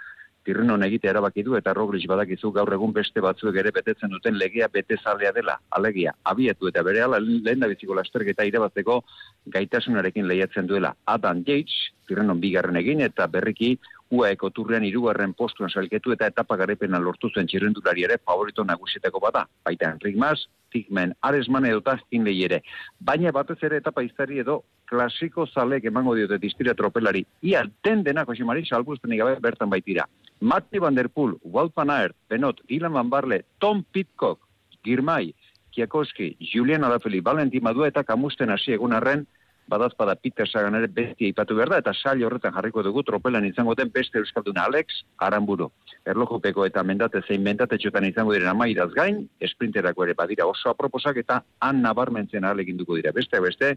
Tirrenon 0.46 0.84
egite 0.86 1.08
erabaki 1.10 1.42
du 1.46 1.56
eta 1.58 1.72
Roglic 1.74 2.04
badakizu 2.10 2.52
gaur 2.54 2.70
egun 2.74 2.92
beste 2.94 3.22
batzuek 3.22 3.56
ere 3.62 3.72
betetzen 3.74 4.12
duten 4.14 4.36
legea 4.38 4.68
betezalea 4.72 5.32
dela. 5.34 5.56
Alegia, 5.78 6.12
abiatu 6.32 6.70
eta 6.70 6.84
bere 6.86 7.02
ala 7.02 7.18
lehen 7.22 7.62
da 7.62 7.70
biziko 7.70 7.94
lasterketa 7.98 8.46
irabatzeko 8.46 9.00
gaitasunarekin 9.56 10.28
lehiatzen 10.30 10.70
duela. 10.70 10.92
Adam 11.16 11.42
Yates, 11.46 11.90
Tirrenon 12.06 12.38
bigarren 12.40 12.78
egin 12.78 13.02
eta 13.02 13.26
berriki 13.26 13.72
UAEko 14.10 14.50
turrean 14.54 14.84
irugarren 14.86 15.32
postuan 15.34 15.70
salketu 15.70 16.12
eta 16.14 16.28
etapa 16.30 16.56
garepena 16.56 17.00
lortu 17.02 17.30
zen 17.34 17.48
txirrendulari 17.50 18.04
ere 18.06 18.18
favorito 18.24 18.64
nagusietako 18.64 19.20
bada. 19.20 19.46
Baita 19.64 19.90
Enrik 19.90 20.16
Mas, 20.16 20.46
Tigmen, 20.70 21.14
Aresman 21.22 21.66
edo 21.66 21.80
Tazkin 21.80 22.26
ere. 22.26 22.62
Baina 23.00 23.32
batez 23.32 23.58
ere 23.62 23.78
etapa 23.82 24.02
izari 24.02 24.38
edo 24.38 24.62
klasiko 24.86 25.46
zalek 25.46 25.84
emango 25.84 26.14
diote 26.14 26.38
dizpira 26.38 26.74
tropelari. 26.74 27.24
Ia 27.42 27.64
den 27.84 28.04
denak 28.04 28.28
osimari 28.28 28.64
salbuztenik 28.64 29.18
gabe 29.18 29.40
bertan 29.40 29.70
baitira. 29.70 30.06
Matti 30.40 30.78
van 30.78 30.94
der 30.94 31.08
Poel, 31.08 31.36
Walt 31.42 31.74
van 31.74 31.90
Aert, 31.90 32.14
Benot, 32.28 32.60
Ilan 32.68 32.92
van 32.92 33.10
Barle, 33.10 33.44
Tom 33.58 33.82
Pitcock, 33.90 34.38
Girmay, 34.84 35.32
Kiakoski, 35.72 36.36
Julian 36.40 36.84
Alafeli, 36.84 37.20
Valentin 37.20 37.62
Madua 37.62 37.88
eta 37.88 38.04
Kamusten 38.04 38.50
hasi 38.50 38.72
egun 38.72 38.92
arren, 38.92 39.26
badazpada 39.68 40.14
Peter 40.14 40.46
Sagan 40.48 40.74
ere 40.78 40.88
bestia 40.88 41.28
ipatu 41.28 41.56
behar 41.56 41.70
da, 41.74 41.78
eta 41.82 41.92
sail 41.94 42.22
horretan 42.24 42.54
jarriko 42.54 42.82
dugu 42.86 43.02
tropelan 43.02 43.44
izango 43.48 43.74
den 43.74 43.90
beste 43.94 44.18
euskalduna 44.18 44.64
Alex 44.70 45.02
Aramburu. 45.18 45.70
Erlojupeko 46.06 46.66
eta 46.66 46.82
mendate 46.82 47.22
zein 47.26 47.42
mendate 47.42 47.78
txotan 47.78 48.06
izango 48.08 48.32
diren 48.34 48.52
amairaz 48.52 48.92
gain, 48.94 49.24
esprinterako 49.40 50.06
ere 50.06 50.14
badira 50.14 50.46
oso 50.46 50.70
aproposak 50.70 51.18
eta 51.24 51.42
han 51.60 51.82
nabarmentzen 51.82 52.44
alegin 52.44 52.78
duko 52.78 52.96
dira. 52.96 53.12
Beste 53.12 53.40
beste, 53.40 53.76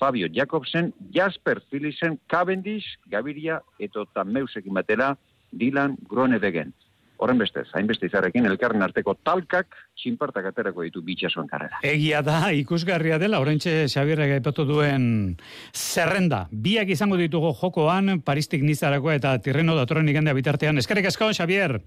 Fabio 0.00 0.28
Jacobsen, 0.32 0.94
Jasper 1.12 1.60
Philipsen, 1.70 2.18
Cavendish, 2.26 2.98
Gaviria, 3.06 3.60
eto 3.78 4.06
Meusekin 4.24 4.74
batera, 4.74 5.16
Dylan 5.52 5.96
Gronebegen. 6.08 6.72
Horren 7.20 7.40
bestez, 7.40 7.66
hainbeste 7.76 8.08
izarrekin, 8.08 8.46
elkarren 8.48 8.80
arteko 8.82 9.14
talkak, 9.28 9.76
txinpartak 10.00 10.50
aterako 10.50 10.86
ditu 10.86 11.02
bitxasuan 11.04 11.50
karrera. 11.50 11.82
Egia 11.84 12.22
da, 12.24 12.38
ikusgarria 12.56 13.20
dela, 13.20 13.42
horrentxe 13.44 13.84
Xabierra 13.92 14.28
gaipatu 14.30 14.64
duen 14.64 15.04
zerrenda. 15.76 16.46
Biak 16.50 16.88
izango 16.96 17.20
ditugu 17.20 17.52
jokoan, 17.60 18.22
Paristik 18.24 18.64
nizarakoa 18.64 19.20
eta 19.20 19.36
Tirreno 19.44 19.76
datorren 19.76 20.08
igandea 20.08 20.36
bitartean. 20.36 20.80
Eskerrik 20.80 21.12
asko, 21.12 21.28
Xabier! 21.36 21.82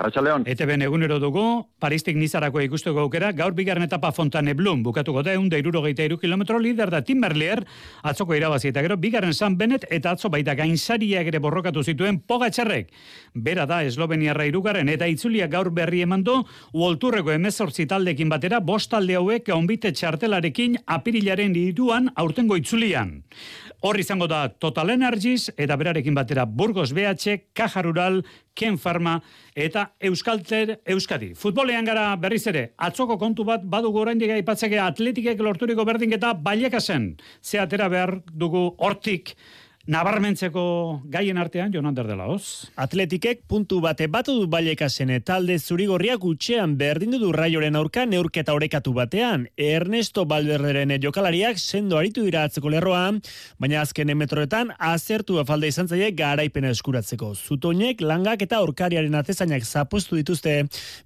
Arratxaleon. 0.00 0.46
ETB 0.48 0.70
egunero 0.86 1.18
dugu, 1.20 1.44
Paristik 1.80 2.16
nizarako 2.16 2.62
ikusteko 2.64 3.02
aukera, 3.04 3.30
gaur 3.36 3.52
bigarren 3.56 3.84
etapa 3.84 4.10
Fontane 4.16 4.54
Blum, 4.56 4.82
bukatuko 4.82 5.22
da, 5.22 5.34
egun 5.36 5.50
deiruro 5.52 5.82
iru 5.90 6.18
kilometro, 6.18 6.58
lider 6.58 6.90
da 6.90 7.02
Timberlier, 7.04 7.64
atzoko 8.02 8.34
irabazi 8.34 8.68
eta 8.68 8.82
gero, 8.82 8.96
bigarren 8.96 9.34
San 9.34 9.56
Benet, 9.58 9.84
eta 9.90 10.12
atzo 10.12 10.30
baita 10.30 10.54
gainsaria 10.54 11.20
ere 11.20 11.38
borrokatu 11.38 11.82
zituen 11.82 12.20
Pogatxarrek. 12.20 12.88
Bera 13.34 13.66
da, 13.66 13.82
Esloveniarra 13.84 14.46
irugarren, 14.46 14.88
eta 14.88 15.06
itzulia 15.06 15.48
gaur 15.48 15.70
berri 15.70 16.02
eman 16.02 16.24
du, 16.24 16.38
uolturreko 16.72 17.32
emezortzi 17.32 17.86
taldekin 17.86 18.28
batera, 18.28 18.60
bost 18.60 18.90
talde 18.90 19.16
hauek 19.16 19.52
onbite 19.52 19.92
txartelarekin 19.92 20.78
apirilaren 20.86 21.54
iruan 21.56 22.08
aurtengo 22.16 22.56
itzulian. 22.56 23.20
Hor 23.80 23.96
izango 23.96 24.26
da 24.28 24.42
Total 24.60 24.90
Energies 24.92 25.48
eta 25.56 25.76
berarekin 25.80 26.12
batera 26.14 26.44
Burgos 26.44 26.90
BH, 26.92 27.54
Caja 27.56 27.80
Rural, 27.80 28.18
Ken 28.52 28.76
Pharma 28.76 29.14
eta 29.56 29.86
Euskalter 30.04 30.74
Euskadi. 30.84 31.30
Futbolean 31.32 31.88
gara 31.88 32.10
berriz 32.20 32.42
ere, 32.52 32.66
atzoko 32.76 33.16
kontu 33.16 33.46
bat 33.48 33.64
badugu 33.64 34.02
oraindik 34.02 34.34
aipatzeke 34.36 34.76
atletikek 34.84 35.40
lorturiko 35.40 35.86
berdinketa 35.88 36.34
baileka 36.34 36.80
zen. 36.80 37.14
Ze 37.40 37.58
atera 37.62 37.88
behar 37.88 38.18
dugu 38.28 38.66
hortik 38.76 39.32
Nabarmentzeko 39.90 40.62
gaien 41.10 41.38
artean, 41.42 41.72
Jonan 41.74 41.96
dela, 41.96 42.28
hoz? 42.30 42.70
Atletikek 42.78 43.40
puntu 43.50 43.80
bate 43.82 44.06
batu 44.06 44.36
du 44.38 44.44
bailekasen 44.46 45.10
talde 45.26 45.56
zurigorriak 45.58 46.22
utxean 46.22 46.76
berdindu 46.78 47.18
du 47.18 47.32
raioren 47.34 47.74
aurka 47.74 48.04
neurketa 48.06 48.54
orekatu 48.54 48.92
batean. 48.94 49.48
Ernesto 49.58 50.22
Balberderen 50.30 50.94
jokalariak 51.02 51.58
sendo 51.58 51.98
aritu 51.98 52.22
dira 52.22 52.44
atzeko 52.46 52.70
lerroa, 52.70 53.00
baina 53.58 53.80
azken 53.80 54.12
metroetan 54.14 54.70
azertu 54.78 55.40
afalde 55.42 55.72
izan 55.74 55.90
zaie 55.90 56.12
garaipena 56.14 56.70
eskuratzeko. 56.70 57.32
Zutoinek, 57.34 58.00
langak 58.06 58.46
eta 58.46 58.62
aurkariaren 58.62 59.18
atezainak 59.18 59.66
zapostu 59.66 60.14
dituzte 60.20 60.54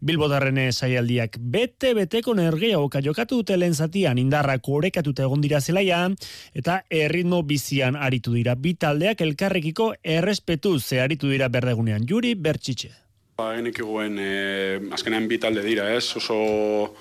bilbotarren 0.05 0.61
saialdiak. 0.75 1.41
Bete-beteko 1.41 2.37
nergea 2.37 2.85
oka 2.85 3.01
jokatu 3.01 3.41
dute 3.41 3.57
lehen 3.57 3.73
zatian 3.73 4.21
indarrak 4.21 4.69
orekatuta 4.69 5.25
egon 5.25 5.41
dira 5.41 5.65
zelaia, 5.65 6.05
eta 6.53 6.83
erritmo 6.93 7.41
bizian 7.49 7.97
aritu 7.97 8.37
dira 8.37 8.53
bi 8.75 8.81
taldeak 8.81 9.21
elkarrekiko 9.23 9.95
errespetu 10.03 10.79
zeharitu 10.81 11.31
dira 11.31 11.49
berdegunean 11.49 12.07
juri 12.09 12.35
bertxitxe. 12.35 12.91
Ba, 13.39 13.55
enik 13.59 13.79
eguen, 13.83 14.19
e, 14.19 14.81
azkenean 14.95 15.29
bi 15.29 15.39
talde 15.39 15.63
dira, 15.63 15.89
ez? 15.95 16.17
Oso 16.17 16.95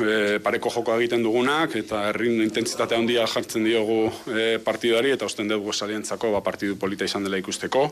e, 0.00 0.38
pareko 0.44 0.70
joko 0.72 0.96
egiten 0.98 1.22
dugunak, 1.24 1.76
eta 1.76 2.08
herrin 2.08 2.40
intentsitate 2.42 2.96
handia 2.96 3.26
jartzen 3.26 3.64
diogu 3.64 4.10
e, 4.32 4.58
partidari, 4.64 5.12
eta 5.12 5.26
osten 5.26 5.48
dugu 5.48 5.72
salientzako 5.72 6.32
ba, 6.32 6.40
partidu 6.44 6.76
polita 6.76 7.04
izan 7.04 7.24
dela 7.24 7.40
ikusteko. 7.40 7.90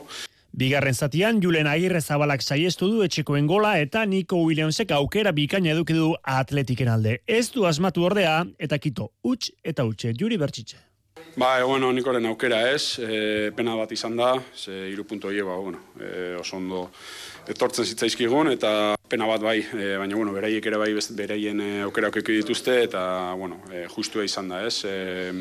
Bigarren 0.53 0.93
zatian, 0.93 1.39
Julen 1.41 1.65
Agirre 1.69 2.01
Zabalak 2.01 2.43
saiestu 2.45 2.89
du 2.91 3.01
etxekoen 3.05 3.47
gola 3.49 3.79
eta 3.81 4.05
Nico 4.05 4.37
Williamsek 4.45 4.93
aukera 4.93 5.33
bikaina 5.33 5.73
eduki 5.73 5.97
du 5.97 6.13
atletiken 6.21 6.93
alde. 6.93 7.19
Ez 7.25 7.49
du 7.53 7.65
asmatu 7.65 8.05
ordea, 8.05 8.43
eta 8.61 8.77
kito, 8.77 9.11
utx 9.25 9.53
eta 9.65 9.85
utxe, 9.89 10.13
juri 10.17 10.37
bertxitxe. 10.37 10.92
Ba, 11.35 11.59
e, 11.59 11.63
bueno, 11.63 11.91
nikoren 11.91 12.27
aukera 12.29 12.59
ez, 12.69 12.99
e, 13.01 13.49
pena 13.57 13.73
bat 13.73 13.91
izan 13.91 14.13
da, 14.19 14.35
ze 14.53 14.91
iru 14.91 15.03
punto 15.03 15.29
ba, 15.29 15.55
bueno, 15.57 15.79
e, 15.99 16.35
oso 16.37 16.57
ondo 16.57 16.91
etortzen 17.47 17.85
zitzaizkigun, 17.85 18.51
eta 18.51 18.93
pena 19.09 19.25
bat 19.25 19.41
bai, 19.41 19.57
e, 19.59 19.97
baina, 19.97 20.15
bueno, 20.15 20.31
beraiek 20.31 20.65
ere 20.65 20.77
bai 20.77 20.93
beraien 20.93 21.59
e, 21.59 21.81
aukera 21.81 22.09
okeko 22.09 22.31
dituzte, 22.31 22.83
eta, 22.83 23.33
bueno, 23.33 23.63
e, 23.71 23.87
justua 23.87 24.23
izan 24.23 24.49
da 24.49 24.61
ez, 24.67 24.85
e, 24.85 25.31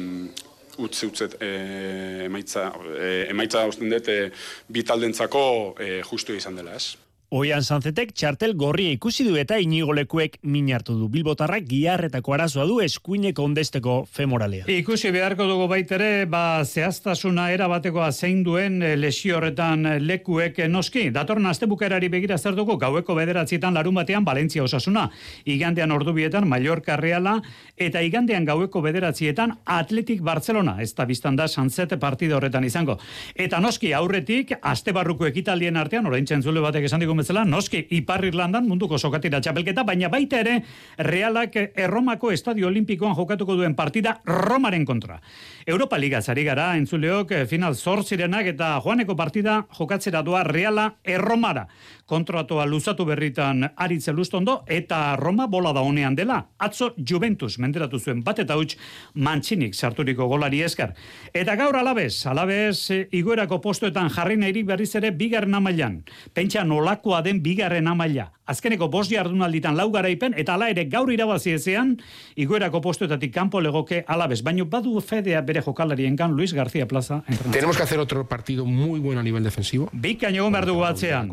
utze 0.78 1.06
utzet 1.06 1.36
e, 1.42 2.24
emaitza, 2.24 2.72
e, 2.96 3.26
emaitza 3.28 3.66
dut, 3.66 4.08
e, 4.08 4.30
bi 4.68 4.82
taldentzako 4.82 5.74
e, 5.78 6.00
justu 6.08 6.32
izan 6.32 6.56
dela 6.56 6.72
ez. 6.74 6.96
Oian 7.32 7.64
Sanzetek 7.64 8.10
txartel 8.12 8.50
gorria 8.60 8.92
ikusi 8.92 9.24
du 9.24 9.38
eta 9.40 9.56
inigolekuek 9.56 10.34
min 10.52 10.66
hartu 10.76 10.92
du. 10.98 11.06
Bilbotarrak 11.08 11.64
giarretako 11.64 12.34
arazoa 12.36 12.66
du 12.68 12.74
eskuineko 12.84 13.46
ondesteko 13.48 13.94
femoralea. 14.04 14.66
Ikusi 14.68 15.08
beharko 15.14 15.46
dugu 15.48 15.64
baitere, 15.70 16.26
ba, 16.28 16.60
zehaztasuna 16.60 17.46
erabatekoa 17.54 18.10
zein 18.12 18.42
duen 18.44 18.76
eh, 18.84 18.98
lesio 19.00 19.38
horretan 19.38 19.88
lekuek 20.04 20.60
noski. 20.68 21.06
Datorren 21.14 21.48
astebukerari 21.48 22.10
begira 22.12 22.36
zer 22.36 22.52
dugu, 22.58 22.76
gaueko 22.76 23.16
bederatzietan 23.16 23.72
larun 23.80 23.96
batean 23.96 24.28
Valentzia 24.28 24.66
osasuna. 24.66 25.06
Igandean 25.48 25.96
ordubietan 25.96 26.44
Mallorca 26.52 26.98
Reala 27.00 27.38
eta 27.80 28.04
igandean 28.04 28.44
gaueko 28.44 28.84
bederatzietan 28.84 29.56
Atletik 29.64 30.20
Barcelona. 30.20 30.76
Ez 30.84 30.92
da 30.92 31.08
biztan 31.08 31.40
da 31.40 31.48
Sanzete 31.48 31.96
partida 31.96 32.36
horretan 32.36 32.68
izango. 32.68 33.00
Eta 33.32 33.64
noski 33.64 33.96
aurretik, 33.96 34.52
aste 34.60 34.92
barruko 34.92 35.32
ekitaldien 35.32 35.80
artean, 35.80 36.12
orain 36.12 36.28
txentzule 36.28 36.60
batek 36.60 36.92
esan 36.92 37.00
digun 37.00 37.21
bezala, 37.22 37.44
noski 37.48 37.84
Ipar 37.96 38.24
Irlandan 38.26 38.66
munduko 38.68 38.98
sokatira 38.98 39.40
txapelketa, 39.40 39.84
baina 39.86 40.10
baita 40.12 40.42
ere 40.42 40.58
Realak 40.98 41.56
Erromako 41.72 42.32
Estadio 42.34 42.68
Olimpikoan 42.68 43.16
jokatuko 43.16 43.56
duen 43.56 43.76
partida 43.78 44.18
Romaren 44.26 44.84
kontra. 44.84 45.20
Europa 45.66 45.98
Liga 45.98 46.20
zari 46.22 46.44
gara, 46.44 46.72
entzuleok 46.76 47.32
final 47.48 47.74
zortzirenak 47.78 48.52
eta 48.54 48.74
joaneko 48.82 49.16
partida 49.16 49.62
jokatzera 49.78 50.22
doa 50.26 50.42
Reala 50.44 50.88
Erromara. 51.04 51.66
Kontratua 52.12 52.66
luzatu 52.66 53.06
berritan 53.08 53.64
aritze 53.76 54.12
lustondo 54.12 54.58
eta 54.66 55.16
Roma 55.16 55.46
bola 55.46 55.72
da 55.72 55.80
honean 55.80 56.16
dela. 56.18 56.42
Atzo 56.58 56.90
Juventus 56.98 57.56
menderatu 57.62 57.98
zuen 57.98 58.20
bat 58.26 58.42
eta 58.42 58.56
huts 58.58 58.76
mantxinik 59.14 59.74
sarturiko 59.74 60.26
golari 60.28 60.60
eskar. 60.66 60.92
Eta 61.32 61.54
gaur 61.56 61.78
alabez, 61.78 62.26
alabez 62.26 62.90
e, 62.90 62.98
igoerako 63.16 63.60
postuetan 63.64 64.10
jarri 64.12 64.36
nahirik 64.36 64.66
berriz 64.68 64.90
ere 64.98 65.12
bigarren 65.16 65.54
amailan. 65.54 66.02
Pentsa 66.34 66.64
nolako 66.64 67.11
nolakoa 67.12 67.22
den 67.22 67.42
bigarren 67.42 67.88
amaila. 67.88 68.32
Azkeneko 68.52 68.88
bost 68.90 69.12
jardunalditan 69.12 69.76
lau 69.76 69.90
garaipen, 69.92 70.34
eta 70.36 70.56
ala 70.56 70.68
ere 70.68 70.84
gaur 70.90 71.12
irabazi 71.12 71.52
ezean, 71.54 71.94
iguerako 72.36 72.80
postuetatik 72.82 73.32
kanpo 73.32 73.60
legoke 73.60 74.04
alabez. 74.08 74.42
Baina 74.42 74.64
badu 74.64 75.00
fedea 75.00 75.40
bere 75.42 75.62
jokalarien 75.62 76.16
kan, 76.16 76.32
Luis 76.32 76.52
García 76.52 76.88
Plaza. 76.88 77.22
Tenemos 77.52 77.76
que 77.76 77.84
hacer 77.84 78.00
otro 78.00 78.26
partido 78.28 78.64
muy 78.64 78.98
bueno 79.00 79.20
a 79.20 79.22
nivel 79.22 79.44
defensivo. 79.44 79.88
Bikaino 79.92 80.50
behar 80.50 80.66
dugu 80.66 80.84
atzean. 80.84 81.30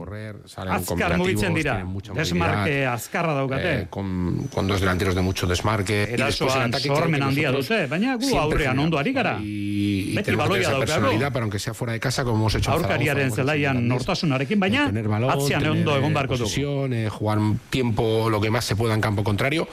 Azkar 0.70 1.18
mugitzen 1.18 1.56
dira. 1.56 1.84
Desmarke 2.14 2.86
azkarra 2.86 3.34
daukate. 3.34 3.74
Eh, 3.74 3.88
con, 3.90 4.48
con 4.54 4.68
dos 4.68 4.80
delanteros 4.80 5.16
de 5.16 5.22
mucho 5.22 5.48
desmarque. 5.48 6.14
Erasoan 6.14 6.74
sormen 6.74 7.24
handia 7.24 7.52
dute, 7.52 7.88
baina 7.88 8.16
gu 8.18 8.38
aurrean 8.38 8.80
ondo 8.80 9.00
ari 9.00 9.14
gara. 9.14 9.40
Y, 9.42 10.14
Beti 10.16 10.36
baloia 10.36 10.78
personalidad, 10.78 11.34
para 11.34 11.44
aunque 11.44 11.60
sea 11.60 11.74
fuera 11.74 11.94
de 11.94 12.00
casa, 12.00 12.24
como 12.24 12.38
hemos 12.38 12.56
hecho 12.56 12.72
Aurkariaren 12.72 13.32
zelaian 13.32 13.88
nortasunarekin, 13.88 14.60
baina 14.60 14.88
atzean 15.34 15.64
ondo 15.70 15.96
egon 15.98 16.14
barko 16.14 16.38
dugu. 16.38 16.90
Jugar 17.10 17.40
tiempo 17.70 18.30
lo 18.30 18.42
que 18.42 18.50
más 18.50 18.66
se 18.66 18.76
pueda 18.76 18.94
en 18.94 19.02
campo 19.02 19.24
contrario, 19.24 19.68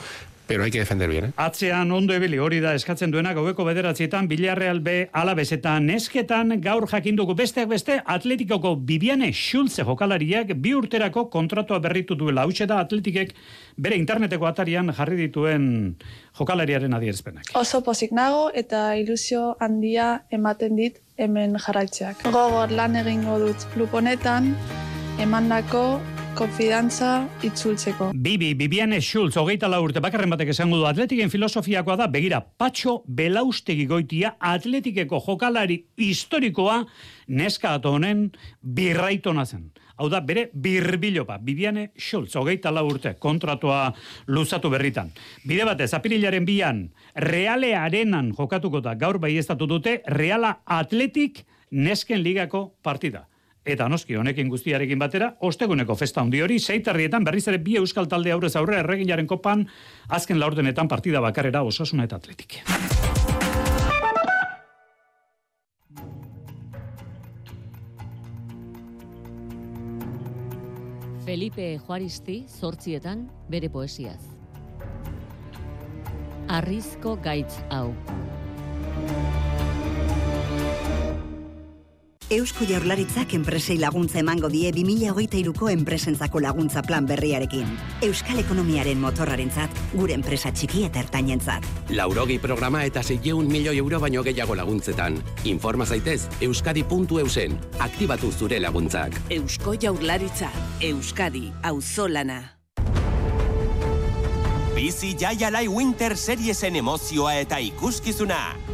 pero 0.47 0.63
hay 0.63 0.71
que 0.71 0.79
defender 0.79 1.09
bien. 1.09 1.25
Eh? 1.25 1.31
Atzean 1.35 1.91
ondo 1.91 2.15
ebili 2.15 2.39
hori 2.39 2.59
da 2.63 2.73
eskatzen 2.73 3.11
duena 3.11 3.33
gaueko 3.35 3.65
bederatzietan 3.67 4.29
Villarreal 4.31 4.79
B 4.79 5.09
alabez 5.11 5.51
eta 5.51 5.75
nesketan 5.83 6.55
gaur 6.63 6.87
jakinduko 6.89 7.35
besteak 7.35 7.67
beste 7.69 7.99
atletikoko 8.05 8.75
Bibiane 8.77 9.33
Schulze 9.33 9.83
jokalariak 9.83 10.55
bi 10.55 10.73
urterako 10.73 11.27
kontratua 11.29 11.79
berritu 11.83 12.15
duela. 12.15 12.47
Hau 12.47 12.67
da 12.67 12.79
atletikek 12.79 13.35
bere 13.77 13.97
interneteko 13.99 14.47
atarian 14.47 14.93
jarri 14.93 15.17
dituen 15.17 15.97
jokalariaren 16.39 16.93
adierzpenak. 16.93 17.51
Oso 17.55 17.83
pozik 17.83 18.11
nago 18.11 18.49
eta 18.53 18.95
ilusio 18.95 19.57
handia 19.59 20.23
ematen 20.31 20.75
dit 20.75 21.01
hemen 21.17 21.57
jarraitzeak. 21.59 22.23
Gogor 22.31 22.71
lan 22.71 22.95
egingo 22.95 23.39
dut 23.39 23.67
klub 23.73 23.93
honetan, 23.93 24.53
emandako 25.19 25.99
konfidantza 26.37 27.25
itzultzeko. 27.41 28.11
Bibi, 28.13 28.51
Bibiane 28.53 28.99
Schultz, 29.01 29.33
hogeita 29.41 29.65
la 29.69 29.79
urte, 29.81 30.01
bakarren 30.03 30.29
batek 30.29 30.51
esango 30.53 30.77
du 30.77 30.85
atletiken 30.85 31.31
filosofiakoa 31.33 31.95
da, 31.97 32.05
begira, 32.13 32.39
patxo 32.41 32.99
belaustegi 33.07 33.87
goitia 33.89 34.35
atletikeko 34.37 35.17
jokalari 35.25 35.79
historikoa 35.97 36.83
neska 37.33 37.73
honen 37.89 38.27
birraitona 38.61 39.45
zen. 39.45 39.71
Hau 39.97 40.11
da, 40.13 40.21
bere 40.21 40.51
birbilopa, 40.53 41.39
Bibiane 41.41 41.87
Schultz, 41.97 42.35
hogeita 42.37 42.69
la 42.69 42.83
urte, 42.85 43.15
kontratua 43.17 43.95
luzatu 44.27 44.69
berritan. 44.69 45.09
Bide 45.45 45.65
batez, 45.65 45.89
apirilaren 45.97 46.45
bian, 46.45 46.83
reale 47.15 47.73
arenan 47.75 48.29
jokatuko 48.37 48.83
da, 48.85 48.93
gaur 48.93 49.17
bai 49.17 49.33
ez 49.37 49.47
dute, 49.47 50.01
reala 50.05 50.59
atletik 50.65 51.47
nesken 51.71 52.21
ligako 52.21 52.75
partida. 52.83 53.25
Eta 53.67 53.89
noski 53.91 54.15
honekin 54.15 54.47
guztiarekin 54.47 54.99
batera, 54.99 55.33
osteguneko 55.43 55.95
festa 55.99 56.21
handi 56.23 56.39
hori, 56.41 56.55
zeitarrietan 56.59 57.25
berriz 57.27 57.43
ere 57.51 57.59
bi 57.59 57.75
euskal 57.75 58.07
talde 58.07 58.31
aurrez 58.31 58.53
aurre 58.55 58.79
erreginaren 58.79 59.27
kopan, 59.27 59.65
azken 60.07 60.39
laurdenetan 60.39 60.87
partida 60.87 61.19
bakarera 61.19 61.65
osasuna 61.67 62.07
eta 62.07 62.15
atletik. 62.15 62.61
Felipe 71.27 71.73
Juaristi 71.83 72.45
zortzietan 72.47 73.27
bere 73.51 73.67
poesiaz. 73.67 74.21
Arrizko 76.47 77.17
gaitz 77.19 77.59
hau. 77.67 77.91
Eusko 82.29 82.65
Jaurlaritzak 82.67 83.31
enpresei 83.37 83.77
laguntza 83.79 84.17
emango 84.19 84.49
die 84.51 84.67
2023ko 84.75 85.69
enpresentzako 85.71 86.41
laguntza 86.43 86.81
plan 86.83 87.05
berriarekin. 87.07 87.69
Euskal 88.03 88.41
ekonomiaren 88.41 88.99
motorrarentzat, 88.99 89.71
gure 89.93 90.11
enpresa 90.11 90.51
txiki 90.51 90.83
eta 90.89 90.99
ertainentzat. 91.05 91.63
Laurogi 91.95 92.35
programa 92.43 92.83
eta 92.83 92.99
600 92.99 93.47
milioi 93.47 93.77
euro 93.79 94.01
baino 94.03 94.25
gehiago 94.27 94.59
laguntzetan. 94.59 95.15
Informa 95.47 95.87
zaitez 95.87 96.27
euskadi.eusen. 96.43 97.55
Aktibatu 97.79 98.33
zure 98.35 98.59
laguntzak. 98.59 99.15
Eusko 99.31 99.77
Jaurlaritza, 99.79 100.51
Euskadi, 100.83 101.47
auzolana. 101.63 102.41
Bizi 104.75 105.15
Jaialai 105.15 105.69
Winter 105.71 106.17
Seriesen 106.17 106.75
emozioa 106.75 107.39
eta 107.39 107.63
ikuskizuna. 107.63 108.66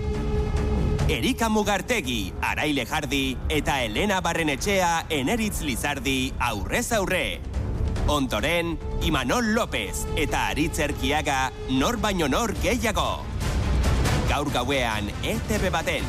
Erika 1.10 1.50
Mugartegi, 1.50 2.32
Araile 2.40 2.86
Jardi 2.86 3.36
eta 3.52 3.82
Elena 3.84 4.22
Barrenetxea 4.22 5.06
Eneritz 5.10 5.60
Lizardi 5.62 6.32
aurrez 6.40 6.94
aurre. 6.94 7.42
Ontoren, 8.08 8.78
Imanol 9.04 9.52
López 9.54 10.06
eta 10.16 10.48
Aritz 10.48 10.80
Erkiaga 10.80 11.52
nor 11.70 12.00
baino 12.00 12.30
nor 12.32 12.56
gehiago. 12.64 13.20
Gaur 14.30 14.50
gauean, 14.56 15.12
ETV 15.28 15.70
baten. 15.76 16.08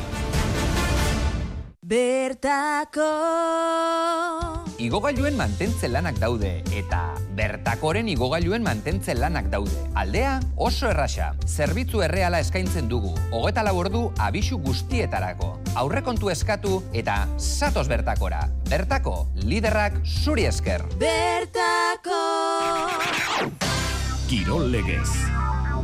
Bertako 1.83 3.11
Igogailuen 4.85 5.33
mantentze 5.33 5.87
lanak 5.89 6.19
daude 6.21 6.59
eta 6.77 6.99
bertakoren 7.33 8.05
igogailuen 8.11 8.61
mantentze 8.61 9.15
lanak 9.17 9.47
daude. 9.49 9.79
Aldea 9.97 10.35
oso 10.61 10.91
erraxa, 10.91 11.31
zerbitzu 11.47 12.03
erreala 12.05 12.37
eskaintzen 12.43 12.85
dugu, 12.91 13.15
hogeta 13.33 13.63
labordu 13.65 14.03
abisu 14.21 14.59
guztietarako. 14.61 15.55
Aurrekontu 15.81 16.29
eskatu 16.29 16.83
eta 16.93 17.23
satos 17.39 17.87
bertakora. 17.89 18.43
Bertako, 18.69 19.15
liderrak 19.41 19.97
zuri 20.05 20.45
esker. 20.51 20.85
Bertako 21.01 22.21
Kirol 24.29 24.69
legez. 24.69 25.09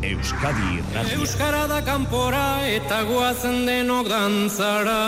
Euskadi 0.05 0.77
irratia. 0.77 1.17
Euskara 1.17 1.65
da 1.70 1.81
kanpora 1.86 2.46
eta 2.70 3.01
guazen 3.10 3.65
denok 3.65 4.13
dantzara. 4.13 5.01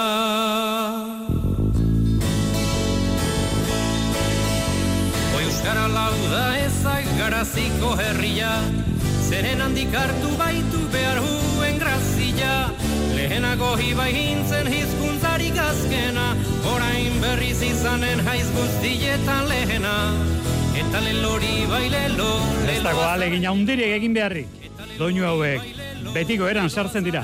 Euskara 5.64 5.86
lauda 5.88 6.58
ezak 6.60 7.06
garaziko 7.16 7.94
herria, 7.96 8.50
zeren 9.24 9.62
handik 9.64 9.96
hartu 9.96 10.34
baitu 10.36 10.82
behar 10.92 11.22
huen 11.24 11.80
grazia. 11.80 12.68
Lehenago 13.16 13.70
hibai 13.80 14.10
hintzen 14.12 14.68
hizkuntzarik 14.68 15.56
azkena, 15.64 16.28
orain 16.68 17.16
berriz 17.24 17.62
izanen 17.64 18.26
haiz 18.28 18.44
guztietan 18.52 19.48
lehena. 19.48 19.96
Eta 20.84 21.00
lelori 21.08 21.56
bai 21.72 21.86
lelo, 21.96 22.34
Ez 22.68 22.82
dago 22.84 23.08
alegin 23.08 23.48
haundirik 23.48 23.96
egin 24.02 24.20
beharrik. 24.20 24.72
Doinu 25.00 25.24
hauek 25.32 25.64
betiko 26.12 26.52
eran 26.52 26.68
sartzen 26.68 27.08
dira. 27.08 27.24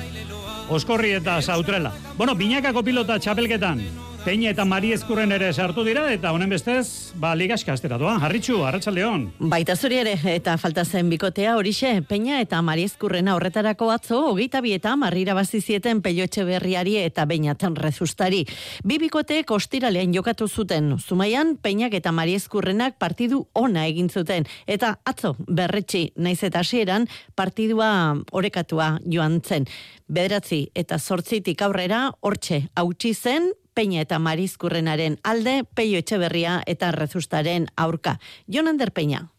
Oskorri 0.69 1.11
eta 1.19 1.41
sautrela. 1.41 1.91
Bueno, 2.15 2.39
binakako 2.39 2.87
pilota 2.87 3.19
txapelketan. 3.19 3.83
Peña 4.25 4.49
eta 4.51 4.65
Mari 4.67 4.91
Ezkurren 4.91 5.31
ere 5.31 5.47
sartu 5.53 5.85
dira 5.87 6.01
eta 6.11 6.33
honen 6.35 6.51
bestez, 6.51 7.13
ba, 7.15 7.31
ligaska 7.39 7.71
astera 7.71 7.95
doa. 7.97 8.17
Harritxu, 8.19 8.57
Arratxaldeon. 8.67 9.21
Baita 9.51 9.77
zuri 9.79 10.01
ere, 10.01 10.17
eta 10.33 10.57
falta 10.59 10.83
zen 10.83 11.07
bikotea 11.09 11.53
horixe, 11.55 11.93
Peña 12.03 12.41
eta 12.43 12.59
Mari 12.61 12.83
Ezkurrena 12.83 13.37
horretarako 13.37 13.87
atzo, 13.93 14.19
hogeita 14.33 14.59
bi 14.61 14.73
eta 14.75 14.97
marrira 14.99 15.33
bazizieten 15.37 16.01
pello 16.03 16.25
etxe 16.27 16.43
berriari 16.43 16.97
eta 16.99 17.23
bainatan 17.25 17.77
rezustari. 17.79 18.41
Bi 18.83 18.97
bikote 18.99 19.39
kostiralean 19.47 20.11
jokatu 20.13 20.49
zuten, 20.49 20.97
Zumaian, 20.99 21.55
Peñak 21.55 21.95
eta 21.95 22.11
Mari 22.11 22.35
Ezkurrenak 22.35 22.99
partidu 22.99 23.45
ona 23.53 23.87
egin 23.87 24.11
zuten, 24.11 24.45
eta 24.67 24.97
atzo, 25.05 25.37
berretxi, 25.47 26.09
naiz 26.17 26.43
eta 26.43 26.59
hasieran 26.59 27.07
partidua 27.35 28.19
orekatua 28.31 28.97
joan 29.07 29.39
zen. 29.39 29.65
Bederatzi 30.09 30.65
eta 30.75 30.99
zortzitik 30.99 31.61
aurrera, 31.61 32.09
hortxe, 32.19 32.65
hautsi 32.75 33.13
zen, 33.13 33.53
Peña 33.79 34.01
eta 34.03 34.19
Marizkurrenaren 34.19 35.21
alde, 35.23 35.63
Peio 35.63 35.95
Etxeberria 36.03 36.59
eta 36.67 36.91
Rezustaren 36.91 37.69
aurka. 37.79 38.19
Jon 38.51 38.67
Ander 38.67 38.91
Peña. 38.91 39.29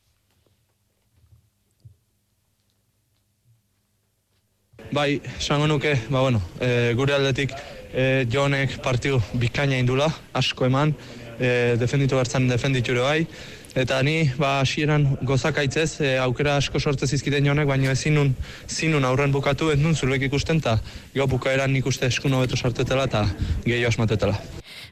Bai, 4.97 5.21
esango 5.37 5.67
nuke, 5.69 5.93
ba 6.09 6.23
bueno, 6.25 6.41
e, 6.57 6.95
gure 6.97 7.13
aldetik 7.19 7.53
e, 7.93 8.25
Jonek 8.33 8.79
partiu 8.81 9.21
bikaina 9.37 9.77
indula, 9.77 10.09
asko 10.33 10.65
eman, 10.65 10.97
e, 11.37 11.77
defenditu 11.77 12.17
bertzan 12.17 12.49
defenditure 12.49 13.05
bai, 13.05 13.27
eta 13.75 14.03
ni 14.03 14.31
ba 14.39 14.61
hasieran 14.61 15.17
gozakaitzez 15.23 16.01
e, 16.01 16.17
aukera 16.19 16.57
asko 16.57 16.81
sortze 16.81 17.07
zizkiten 17.07 17.47
Jonek, 17.47 17.69
baina 17.69 17.93
ezin 17.93 18.15
nun, 18.15 18.35
zinun 18.69 19.05
aurren 19.05 19.33
bukatu, 19.33 19.71
ez 19.71 19.79
nun 19.79 19.95
zuruek 19.95 20.23
ikusten, 20.27 20.59
eta 20.59 20.79
gau 21.15 21.27
bukaeran 21.31 21.73
nik 21.73 21.87
uste 21.87 22.07
eskuno 22.07 22.41
beto 22.41 22.57
sartetela 22.57 23.07
eta 23.11 23.27
gehiago 23.65 23.89
asmatetela. 23.89 24.39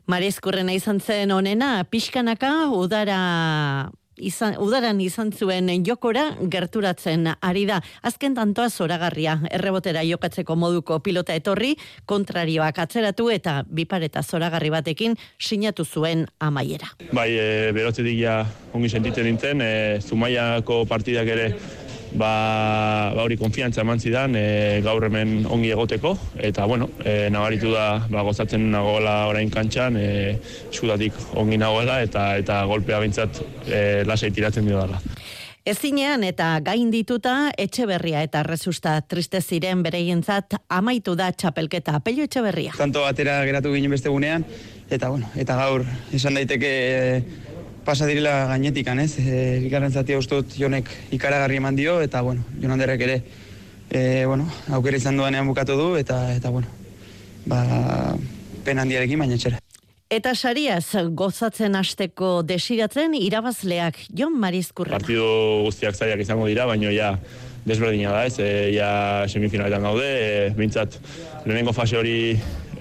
Marizkurrena 0.06 0.72
izan 0.72 1.00
zen 1.00 1.32
onena, 1.32 1.84
pixkanaka 1.90 2.70
udara 2.72 3.90
izan, 4.20 4.57
udaran 4.62 5.00
izan 5.00 5.33
zuen 5.33 5.70
jokora 5.87 6.31
gerturatzen 6.50 7.26
ari 7.40 7.64
da. 7.68 7.81
Azken 8.02 8.35
tantoa 8.35 8.68
zoragarria, 8.70 9.38
errebotera 9.50 10.02
jokatzeko 10.07 10.57
moduko 10.57 10.98
pilota 11.04 11.35
etorri, 11.35 11.74
kontrarioak 12.07 12.78
atzeratu 12.85 13.31
eta 13.35 13.62
bipareta 13.68 14.22
zoragarri 14.22 14.70
batekin 14.70 15.16
sinatu 15.38 15.85
zuen 15.85 16.26
amaiera. 16.38 16.90
Bai, 17.12 17.31
e, 17.33 17.72
berotzetik 17.76 18.18
ja 18.20 18.40
ongi 18.72 18.88
sentitzen 18.88 19.28
nintzen, 19.28 19.61
e, 19.61 20.00
Zumaiako 20.00 20.85
partidak 20.88 21.28
ere 21.28 21.52
ba, 22.12 23.12
ba 23.14 23.24
hori 23.24 23.36
konfiantza 23.40 23.82
eman 23.82 24.00
zidan 24.00 24.36
e, 24.36 24.80
gaur 24.84 25.04
hemen 25.08 25.46
ongi 25.50 25.72
egoteko 25.74 26.14
eta 26.50 26.66
bueno, 26.66 26.90
e, 27.04 27.28
nabaritu 27.30 27.72
da 27.74 28.04
ba, 28.08 28.22
gozatzen 28.26 28.70
nagoela 28.72 29.26
orain 29.30 29.50
kantxan 29.50 29.96
e, 30.00 30.08
eskutatik 30.70 31.16
ongi 31.36 31.58
nagoela 31.60 32.00
eta 32.04 32.30
eta 32.38 32.62
golpea 32.70 33.00
bintzat 33.04 33.42
e, 33.66 34.04
lasai 34.08 34.30
tiratzen 34.30 34.66
dio 34.68 34.80
dela. 34.80 35.02
Ezinean 35.68 36.22
eta 36.24 36.46
gain 36.64 36.88
dituta 36.88 37.50
etxeberria 37.60 38.22
eta 38.24 38.40
resusta 38.46 38.94
triste 39.04 39.42
ziren 39.42 39.82
bereientzat 39.84 40.56
amaitu 40.72 41.12
da 41.18 41.28
txapelketa 41.32 41.98
pelio 42.00 42.24
etxeberria. 42.24 42.72
Tanto 42.78 43.02
batera 43.04 43.42
geratu 43.44 43.74
ginen 43.74 43.92
beste 43.92 44.08
gunean 44.08 44.46
eta 44.88 45.10
bueno, 45.12 45.28
eta 45.36 45.58
gaur 45.60 45.84
esan 46.16 46.40
daiteke 46.40 46.72
pasa 47.88 48.05
direla 48.05 48.44
gainetikan, 48.51 48.98
ez? 49.01 49.14
E, 49.16 49.61
bigarren 49.64 49.88
zatia 49.88 50.18
ustot 50.20 50.53
jonek 50.61 50.90
ikaragarri 51.16 51.57
eman 51.57 51.77
dio, 51.79 51.94
eta, 52.05 52.20
bueno, 52.20 52.44
jon 52.61 52.74
handerrek 52.74 53.05
ere, 53.07 53.14
e, 53.88 54.03
bueno, 54.29 54.44
aukera 54.77 55.01
izan 55.01 55.16
duanean 55.16 55.48
bukatu 55.48 55.79
du, 55.79 55.87
eta, 55.96 56.18
eta 56.37 56.53
bueno, 56.53 56.68
ba, 57.48 57.62
pen 58.66 58.85
handiarekin, 58.85 59.24
baina 59.24 59.38
etxera. 59.40 59.62
Eta 60.12 60.35
sariaz, 60.37 61.01
gozatzen 61.16 61.81
hasteko 61.81 62.42
desiratzen 62.44 63.16
irabazleak 63.16 64.03
Jon 64.16 64.37
Marizkurra. 64.40 64.96
Partidu 64.96 65.24
guztiak 65.64 65.96
zaiak 65.96 66.20
izango 66.20 66.48
dira, 66.48 66.68
baina 66.68 66.92
ja 66.92 67.14
desberdina 67.64 68.12
da, 68.12 68.27
ez? 68.29 68.37
E, 68.37 68.51
ja 68.77 68.90
semifinaletan 69.33 69.88
gaude, 69.88 70.09
e, 70.09 70.48
bintzat 70.61 71.01
lehenengo 71.46 71.72
fase 71.77 71.96
hori 71.96 72.18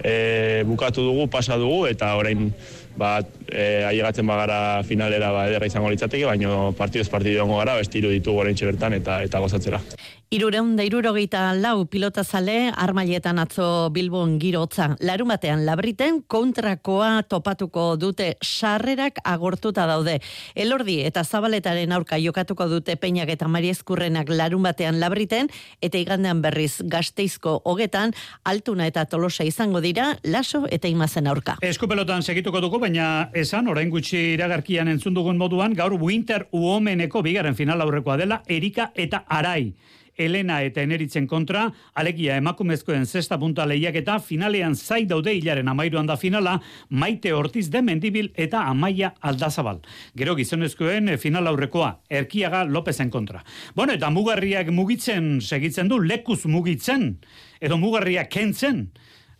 e, 0.04 0.64
bukatu 0.68 1.08
dugu, 1.08 1.30
pasa 1.32 1.56
dugu, 1.56 1.86
eta 1.88 2.12
orain 2.20 2.50
ba, 2.98 3.18
e, 3.46 3.84
ailegatzen 3.88 4.26
bagara 4.26 4.82
finalera 4.84 5.30
ba, 5.32 5.46
ederra 5.50 5.70
izango 5.70 5.90
litzateke, 5.92 6.26
partiduz 6.78 7.08
partidu 7.12 7.42
ongo 7.44 7.60
gara, 7.62 7.78
bestiru 7.80 8.10
ditugu 8.14 8.44
orain 8.44 8.58
bertan 8.58 8.98
eta 8.98 9.22
eta 9.24 9.44
gozatzera. 9.44 9.80
Irureun 10.28 10.74
da 10.76 10.84
irurogeita 10.84 11.54
lau 11.56 11.86
pilotazale 11.88 12.68
armailetan 12.76 13.38
atzo 13.40 13.88
Bilbon 13.88 14.34
girotza. 14.36 14.90
Larun 15.00 15.30
batean 15.32 15.62
labriten 15.64 16.18
kontrakoa 16.28 17.22
topatuko 17.24 17.94
dute 17.96 18.34
sarrerak 18.44 19.22
agortuta 19.24 19.86
daude. 19.88 20.18
Elordi 20.52 20.98
eta 21.08 21.24
zabaletaren 21.24 21.96
aurka 21.96 22.20
jokatuko 22.20 22.68
dute 22.68 22.98
peinak 23.00 23.32
eta 23.32 23.48
mariezkurrenak 23.48 24.28
larun 24.28 24.68
batean 24.68 25.00
labriten 25.00 25.48
eta 25.80 25.96
igandean 25.96 26.44
berriz 26.44 26.82
gazteizko 26.84 27.62
hogetan 27.64 28.12
altuna 28.44 28.84
eta 28.92 29.06
tolosa 29.08 29.48
izango 29.48 29.80
dira 29.80 30.10
laso 30.24 30.66
eta 30.68 30.92
imazen 30.92 31.26
aurka. 31.26 31.56
Eskupelotan 31.62 32.20
segituko 32.20 32.60
dugu, 32.60 32.84
baina 32.84 33.30
esan, 33.32 33.72
orain 33.72 33.88
gutxi 33.88 34.34
iragarkian 34.34 34.92
entzun 34.92 35.16
dugun 35.16 35.40
moduan, 35.40 35.72
gaur 35.72 35.96
Winter 35.96 36.50
Uomeneko 36.52 37.24
bigaren 37.24 37.56
final 37.56 37.80
aurrekoa 37.80 38.20
dela, 38.20 38.42
Erika 38.46 38.92
eta 38.94 39.24
Arai. 39.24 39.72
Elena 40.18 40.58
eta 40.66 40.82
Eneritzen 40.82 41.26
kontra, 41.30 41.68
alegia 41.94 42.36
emakumezkoen 42.36 43.06
zesta 43.06 43.38
punta 43.38 43.66
lehiak 43.66 43.96
eta 44.02 44.18
finalean 44.20 44.74
zai 44.76 45.04
daude 45.06 45.32
hilaren 45.38 45.68
amairuan 45.70 46.06
da 46.06 46.16
finala, 46.18 46.58
maite 46.90 47.32
ortiz 47.32 47.68
de 47.70 47.82
mendibil 47.82 48.32
eta 48.36 48.64
amaia 48.68 49.14
aldazabal. 49.20 49.80
Gero 50.18 50.34
gizonezkoen 50.36 51.14
final 51.18 51.46
aurrekoa, 51.46 51.94
erkiaga 52.10 52.64
Lopezen 52.64 53.10
kontra. 53.10 53.44
Bueno, 53.74 53.94
eta 53.94 54.10
mugarriak 54.10 54.72
mugitzen 54.74 55.38
segitzen 55.40 55.88
du, 55.88 56.00
lekuz 56.02 56.44
mugitzen, 56.46 57.14
edo 57.60 57.78
mugarriak 57.78 58.30
kentzen, 58.32 58.88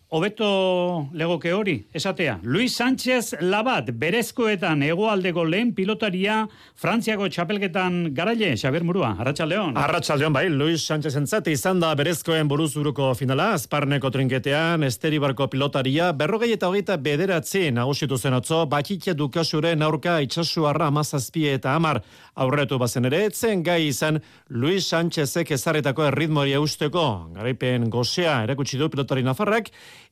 hobeto 0.09 1.07
legoke 1.13 1.51
hori, 1.53 1.75
esatea. 1.93 2.39
Luis 2.43 2.73
Sánchez 2.75 3.35
Labat, 3.41 3.91
berezkoetan 3.93 4.81
egoaldeko 4.83 5.43
lehen 5.45 5.73
pilotaria 5.77 6.41
Frantziako 6.79 7.27
txapelketan 7.29 7.99
garaile, 8.17 8.55
Xaber 8.57 8.83
Murua, 8.87 9.11
Arratxaldeon. 9.21 9.77
Arratxaldeon 9.77 10.33
bai, 10.33 10.47
Luis 10.49 10.81
Sánchez 10.87 11.13
entzat 11.19 11.47
izan 11.53 11.81
da 11.83 11.91
berezkoen 11.99 12.49
buruzuruko 12.49 13.11
finala, 13.19 13.51
Azparneko 13.59 14.09
trinketean, 14.09 14.87
Esteribarko 14.87 15.49
pilotaria, 15.51 16.09
berrogei 16.17 16.55
eta 16.55 16.71
hogeita 16.71 16.97
bederatzi 16.97 17.67
nagusitu 17.75 18.17
zen 18.17 18.39
atzo, 18.39 18.63
bakitia 18.65 19.13
dukasuren 19.13 19.85
aurka 19.85 20.17
itxasuarra 20.25 20.89
amazazpie 20.89 21.53
eta 21.59 21.75
amar 21.77 22.01
aurretu 22.39 22.77
bazen 22.79 23.07
ere, 23.09 23.25
etzen 23.27 23.63
gai 23.65 23.89
izan 23.89 24.19
Luis 24.49 24.85
Sánchezek 24.87 25.51
ezarretako 25.55 26.05
erritmoria 26.07 26.61
usteko, 26.63 27.03
garaipen 27.35 27.89
gozea 27.91 28.39
erakutsi 28.45 28.79
du 28.79 28.87
pilotari 28.91 29.25
nafarrak, 29.27 29.69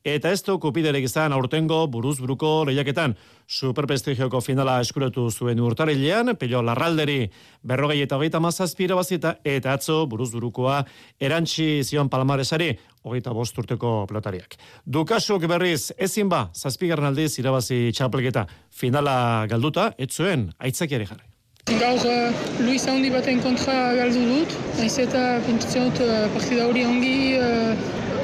eta 0.08 0.32
ez 0.36 0.42
du 0.44 0.58
kupiderek 0.60 1.08
izan 1.08 1.36
aurtengo 1.36 1.80
buruz 1.92 2.18
buruko 2.20 2.52
lehiaketan. 2.68 3.16
Superprestigioko 3.48 4.42
finala 4.44 4.80
eskuretu 4.84 5.30
zuen 5.32 5.62
urtarilean, 5.64 6.34
pelio 6.36 6.62
larralderi 6.62 7.30
berrogei 7.64 8.02
eta 8.04 8.20
hogeita 8.20 8.44
mazazpira 8.44 8.98
bazita, 9.00 9.38
eta 9.48 9.78
atzo 9.78 10.02
buruz 10.12 10.34
burukoa 10.36 10.82
erantzi 11.20 11.84
zion 11.84 12.12
palmaresari, 12.12 12.74
hogeita 13.08 13.32
bost 13.34 13.58
urteko 13.58 14.02
pilotariak. 14.10 14.60
Dukasuk 14.84 15.48
berriz, 15.48 15.94
ezin 15.98 16.28
ba, 16.30 16.50
zazpigarren 16.54 17.08
aldiz 17.14 17.38
irabazi 17.40 17.88
txapelketa 17.96 18.48
finala 18.72 19.48
galduta, 19.48 19.94
ez 19.98 20.12
zuen, 20.12 20.50
aitzakiari 20.60 21.08
jarri. 21.08 21.37
Gaur 21.68 22.00
uh, 22.08 22.32
Luis 22.64 22.86
handi 22.88 23.10
baten 23.12 23.42
kontra 23.44 23.74
galdu 23.98 24.22
dut, 24.24 24.54
naiz 24.78 24.94
eta 25.04 25.24
pentsatzen 25.44 25.90
dut 25.90 26.00
uh, 26.06 26.30
partida 26.32 26.64
hori 26.70 26.86
ongi 26.88 27.18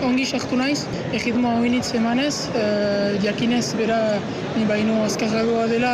ongi 0.08 0.24
sartu 0.24 0.56
naiz, 0.56 0.86
egitmoa 1.18 1.58
hoinitz 1.60 1.90
emanez, 2.00 2.48
uh, 2.56 3.20
diakinez 3.20 3.66
bera 3.76 4.00
ni 4.56 4.64
baino 4.72 4.96
azkarragoa 5.04 5.68
dela 5.74 5.92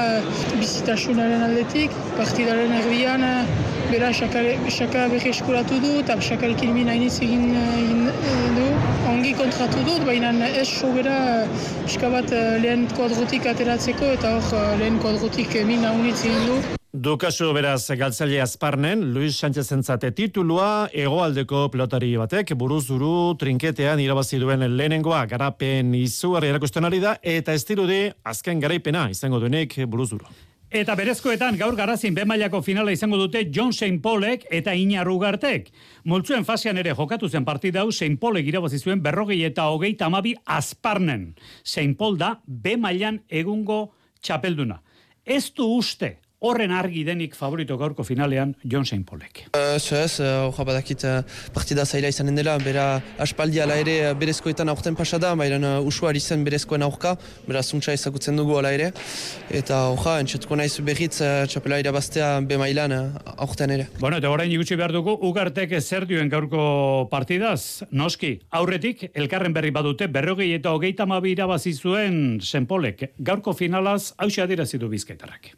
bizitasunaren 0.59 1.49
aldetik, 1.49 1.97
partidaren 2.21 2.77
erdian 2.83 3.25
uh, 3.25 3.67
bera 3.89 4.13
xaka 4.13 5.09
berri 5.09 5.33
eskuratu 5.33 5.81
du 5.81 5.97
eta 6.05 6.21
xakarekin 6.29 6.73
min 6.77 6.93
hainitz 6.93 7.17
egin, 7.25 7.53
egin 7.81 8.09
du. 8.61 8.71
Ongi 9.09 9.33
kontratu 9.37 9.81
dut, 9.89 10.05
baina 10.05 10.35
ez 10.53 10.67
so 10.69 10.93
bera 10.93 11.21
uh, 11.49 12.09
bat 12.13 12.35
lehen 12.65 12.85
kuadrotik 12.93 13.49
ateratzeko 13.55 14.17
eta 14.19 14.37
hor 14.37 14.75
lehen 14.83 15.01
kuadrotik 15.01 15.63
min 15.65 15.89
haunitz 15.89 16.21
egin 16.25 16.45
du. 16.51 16.78
Dukasu 16.99 17.53
beraz 17.55 17.87
galtzaile 17.95 18.41
azparnen, 18.43 19.13
Luis 19.13 19.37
Sánchez 19.39 19.69
entzate 19.71 20.09
titulua, 20.11 20.89
egoaldeko 20.91 21.69
pilotari 21.71 22.09
batek, 22.19 22.51
buruzuru 22.59 23.37
trinketean 23.39 24.01
irabazi 24.03 24.35
duen 24.41 24.65
lehenengoa, 24.73 25.21
garapen 25.31 25.93
izugarri 25.95 26.49
erakusten 26.51 26.89
ari 26.89 26.99
da, 26.99 27.15
eta 27.23 27.55
ez 27.55 27.63
dirudi 27.69 28.01
azken 28.33 28.59
garaipena 28.59 29.05
izango 29.13 29.39
duenik 29.39 29.77
buruzuru. 29.87 30.27
Eta 30.75 30.97
berezkoetan 30.99 31.55
gaur 31.61 31.79
garazin 31.79 32.19
bemailako 32.19 32.59
finala 32.67 32.91
izango 32.91 33.21
dute 33.23 33.47
John 33.47 33.71
St. 33.71 34.01
Paulek 34.03 34.43
eta 34.51 34.75
Ina 34.75 35.07
Rugartek. 35.07 35.71
Multzuen 36.03 36.43
fasean 36.43 36.83
ere 36.83 36.91
jokatu 36.99 37.29
zen 37.29 37.47
partida 37.47 37.85
hau 37.85 37.93
St. 37.93 38.19
Paulek 38.19 38.51
irabazi 38.51 38.83
zuen 38.83 38.99
berrogei 38.99 39.45
eta 39.47 39.71
hogei 39.71 39.95
tamabi 39.95 40.35
azparnen. 40.43 41.29
St. 41.63 41.95
Paul 41.95 42.19
da 42.19 42.41
bemailan 42.45 43.23
egungo 43.29 43.85
txapelduna. 44.19 44.81
Ez 45.23 45.45
du 45.55 45.77
uste 45.77 46.17
horren 46.39 46.71
argi 46.71 47.03
denik 47.03 47.35
favorito 47.35 47.75
gaurko 47.77 48.03
finalean 48.07 48.53
John 48.63 48.85
St. 48.85 49.03
Paulek. 49.07 49.43
Ez, 49.59 49.91
ez, 49.91 50.19
hori 50.23 50.65
badakit 50.69 51.03
partida 51.53 51.85
zaila 51.85 52.11
izanen 52.13 52.39
dela, 52.39 52.55
bera 52.63 52.85
aspaldi 53.19 53.59
ala 53.59 53.75
ere 53.79 54.13
berezkoetan 54.19 54.71
aurten 54.71 54.95
pasada, 54.95 55.33
baina 55.35 55.79
usuar 55.83 56.15
izan 56.15 56.45
berezkoen 56.47 56.85
aurka, 56.87 57.15
bera 57.47 57.63
zuntza 57.63 57.93
ezagutzen 57.93 58.39
dugu 58.39 58.57
ala 58.59 58.71
ere, 58.75 58.91
eta 59.51 59.81
hori, 59.91 60.15
entxetuko 60.23 60.55
naiz 60.59 60.73
berriz 60.85 61.11
txapela 61.19 61.81
irabaztea 61.83 62.31
bemailan 62.47 62.95
aurten 63.35 63.75
ere. 63.75 63.89
Bueno, 63.99 64.21
eta 64.23 64.31
orain 64.31 64.51
ikusi 64.55 64.79
behar 64.79 64.95
dugu, 64.95 65.17
ugartek 65.29 65.75
zer 65.81 66.07
duen 66.07 66.31
gaurko 66.31 67.07
partidaz, 67.11 67.83
noski, 67.91 68.37
aurretik, 68.55 69.09
elkarren 69.13 69.55
berri 69.55 69.75
badute, 69.75 70.07
berrogei 70.07 70.53
eta 70.55 70.71
hogeita 70.75 71.07
mabi 71.09 71.35
irabazi 71.35 71.75
zuen 71.75 72.39
St. 72.39 72.67
Paulek, 72.69 73.09
gaurko 73.19 73.53
finalaz, 73.53 74.13
hausia 74.17 74.47
dirazidu 74.47 74.87
bizkaitarrak. 74.91 75.51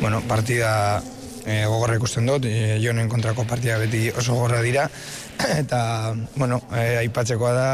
Bueno, 0.00 0.20
partida 0.22 1.02
e, 1.44 1.64
gogorra 1.66 1.96
ikusten 1.98 2.28
dut, 2.28 2.44
e, 2.46 2.78
jonen 2.82 3.08
kontrako 3.10 3.42
partida 3.50 3.78
beti 3.82 4.08
oso 4.14 4.36
gogorra 4.36 4.60
dira, 4.62 4.84
eta, 5.62 6.14
bueno, 6.36 6.60
e, 6.70 7.00
aipatzekoa 7.00 7.52
da, 7.56 7.70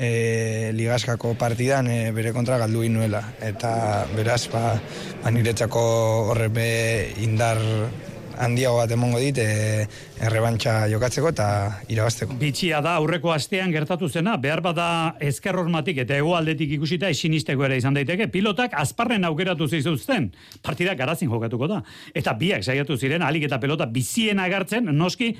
e, 0.00 0.72
ligaskako 0.72 1.34
partidan 1.36 1.90
e, 1.92 1.98
bere 2.16 2.32
kontra 2.32 2.56
galdu 2.62 2.82
inuela. 2.86 3.20
Eta 3.44 4.06
beraz, 4.16 4.46
ba, 4.52 4.72
ba 5.20 5.32
niretzako 5.34 5.82
horrepe 6.32 6.70
indar 7.20 7.60
handiago 8.40 8.80
bat 8.80 8.92
emongo 8.94 9.20
dit 9.20 9.36
e, 9.38 9.86
errebantxa 10.24 10.74
jokatzeko 10.90 11.30
eta 11.34 11.46
irabazteko. 11.92 12.36
Bitxia 12.40 12.80
da 12.84 12.96
aurreko 13.00 13.32
astean 13.34 13.72
gertatu 13.74 14.08
zena, 14.08 14.36
behar 14.40 14.62
bada 14.64 14.88
ezker 15.30 15.58
hormatik 15.60 16.00
eta 16.04 16.16
egoaldetik 16.18 16.72
ikusita 16.78 17.10
esinisteko 17.12 17.66
ere 17.68 17.78
izan 17.80 17.96
daiteke, 17.98 18.30
pilotak 18.32 18.74
azparren 18.80 19.28
aukeratu 19.28 19.68
zizuzten, 19.68 20.30
partida 20.64 20.96
garazin 20.98 21.30
jokatuko 21.30 21.68
da. 21.70 21.82
Eta 22.16 22.34
biak 22.40 22.64
saiatu 22.64 22.96
ziren, 22.96 23.22
alik 23.26 23.46
eta 23.50 23.60
pelota 23.60 23.88
bizien 23.90 24.40
agartzen, 24.40 24.88
noski, 24.96 25.34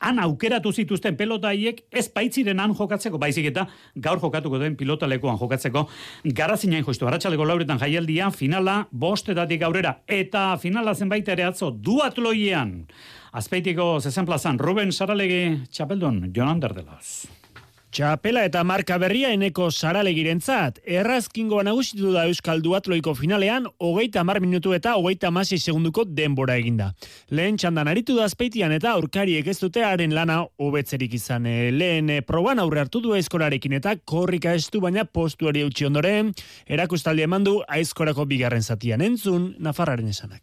han 0.00 0.18
aukeratu 0.18 0.72
zituzten 0.72 1.16
pelota 1.16 1.48
haiek 1.52 1.84
ez 1.92 2.08
baitziren 2.14 2.60
han 2.60 2.74
jokatzeko, 2.76 3.18
baizik 3.18 3.48
eta 3.52 3.66
gaur 3.96 4.20
jokatuko 4.22 4.58
den 4.58 4.76
pilota 4.76 5.08
lekuan 5.08 5.38
jokatzeko. 5.40 5.86
Garra 6.24 6.56
zinain 6.56 6.84
joistu, 6.84 7.06
haratsaleko 7.06 7.44
lauretan 7.44 7.80
jaialdia, 7.80 8.30
finala, 8.30 8.86
bostetatik 8.90 9.62
aurrera, 9.62 9.98
eta 10.08 10.56
finala 10.60 10.94
zenbait 10.94 11.28
ere 11.28 11.46
atzo, 11.48 11.70
duatloian. 11.70 12.76
Azpeitiko 13.34 13.98
zezen 14.00 14.26
plazan, 14.26 14.58
Ruben 14.58 14.92
Saralegi, 14.92 15.64
txapeldun, 15.70 16.28
Jonander 16.34 16.74
Delos. 16.76 17.43
Txapela 17.94 18.40
eta 18.42 18.64
marka 18.66 18.96
berria 18.98 19.28
eneko 19.30 19.68
saralegirentzat. 19.70 20.80
Errazkingoa 20.82 21.62
nagusitu 21.62 22.10
da 22.10 22.24
Euskal 22.26 22.58
Duatloiko 22.58 23.12
finalean, 23.14 23.68
hogeita 23.78 24.24
mar 24.26 24.40
minutu 24.42 24.72
eta 24.74 24.96
hogeita 24.98 25.30
masi 25.30 25.60
segunduko 25.60 26.02
denbora 26.02 26.56
eginda. 26.58 26.88
Lehen 27.30 27.54
txandan 27.54 27.86
aritu 27.92 28.16
da 28.16 28.24
azpeitian 28.26 28.74
eta 28.74 28.96
aurkariek 28.98 29.46
ez 29.46 29.60
dute 29.60 29.84
lana 30.10 30.40
hobetzerik 30.58 31.14
izan. 31.14 31.46
E, 31.46 31.70
lehen 31.70 32.10
e, 32.10 32.20
proban 32.22 32.58
aurre 32.58 32.80
hartu 32.80 33.00
du 33.00 33.12
aizkorarekin 33.14 33.74
eta 33.78 33.94
korrika 34.04 34.54
estu 34.54 34.80
baina 34.80 35.04
postuari 35.04 35.62
utzi 35.62 35.86
ondoren, 35.86 36.34
erakustaldi 36.66 37.22
eman 37.22 37.44
du 37.44 37.62
aizkorako 37.68 38.26
bigarren 38.26 38.62
zatian 38.62 39.02
entzun, 39.02 39.54
Nafarraren 39.60 40.08
esanak. 40.08 40.42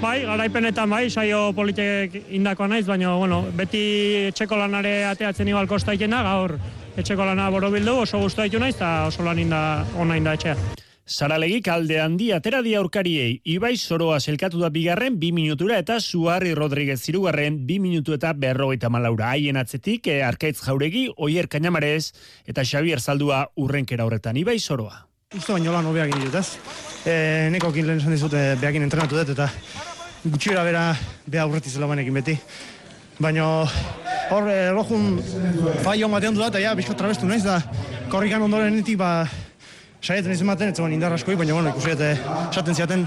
Bai, 0.00 0.22
garaipenetan 0.22 0.88
bai, 0.90 1.10
saio 1.10 1.52
politek 1.52 2.14
indakoa 2.30 2.68
naiz, 2.68 2.86
baina 2.86 3.16
bueno, 3.16 3.42
beti 3.58 4.30
txeko 4.30 4.56
lanare 4.56 5.04
ateatzen 5.04 5.48
igual 5.48 5.66
kosta 5.66 5.96
gaur 5.96 6.58
etxeko 6.96 7.24
lana 7.24 7.48
borobildu, 7.50 8.02
oso 8.04 8.20
guztu 8.20 8.44
ditu 8.44 8.60
naiz, 8.60 8.74
eta 8.76 9.06
oso 9.08 9.24
lan 9.24 9.38
inda, 9.38 9.60
ona 9.98 10.16
inda 10.20 10.34
etxea. 10.36 10.56
Saralegi 11.02 11.58
kalde 11.66 11.98
handi 12.00 12.30
atera 12.32 12.60
di 12.62 12.76
aurkariei, 12.78 13.40
Ibai 13.44 13.74
Soroa 13.76 14.20
selkatu 14.20 14.60
da 14.60 14.68
bigarren 14.70 15.18
bi 15.18 15.32
minutura 15.32 15.80
eta 15.82 15.98
Suarri 16.00 16.54
Rodriguez 16.54 17.00
zirugarren 17.02 17.58
bi 17.66 17.80
minutu 17.82 18.14
eta 18.14 18.32
berrogeita 18.32 18.88
malaura. 18.88 19.32
Haien 19.34 19.58
atzetik, 19.58 20.06
e, 20.06 20.22
Arkaitz 20.22 20.60
Jauregi, 20.62 21.08
Oier 21.16 21.48
Kainamarez 21.48 22.12
eta 22.46 22.62
Xavier 22.62 23.00
Zaldua 23.00 23.48
urrenkera 23.56 24.06
horretan. 24.06 24.36
Ibai 24.36 24.60
Soroa. 24.60 25.08
Uste 25.34 25.52
baino 25.52 25.72
lan 25.72 25.90
hobeak 25.90 26.14
ditut, 26.14 26.38
ez? 26.38 26.58
E, 27.04 27.50
neko 27.50 27.72
kin 27.72 27.88
lehen 27.88 27.98
esan 27.98 28.14
dizute 28.14 28.44
behakin 28.60 28.86
entrenatu 28.86 29.18
dut 29.18 29.34
eta 29.34 29.50
gutxira 30.22 30.62
bera 30.62 30.92
beha 31.26 31.48
aurretizela 31.48 31.90
banekin 31.90 32.14
beti. 32.14 32.38
Baina 33.18 33.48
hor 34.30 34.48
erlojun 34.50 35.18
eh, 35.18 35.80
faio 35.84 36.08
matean 36.12 36.34
du 36.34 36.42
da, 36.42 36.50
eta 36.52 36.62
ja, 36.62 36.74
bizko 36.78 36.94
trabestu 36.98 37.26
naiz, 37.26 37.42
da 37.46 37.60
korrikan 38.12 38.42
ondoren 38.42 38.74
nitik, 38.76 38.98
ba, 39.00 39.26
saietan 40.02 40.32
izan 40.32 40.74
zegoen 40.74 40.92
indar 40.92 41.12
askoi, 41.12 41.36
baina, 41.36 41.54
bueno, 41.54 41.74
ikusi 41.74 41.90
eta 41.96 42.14
esaten 42.50 42.74
ziaten 42.74 43.06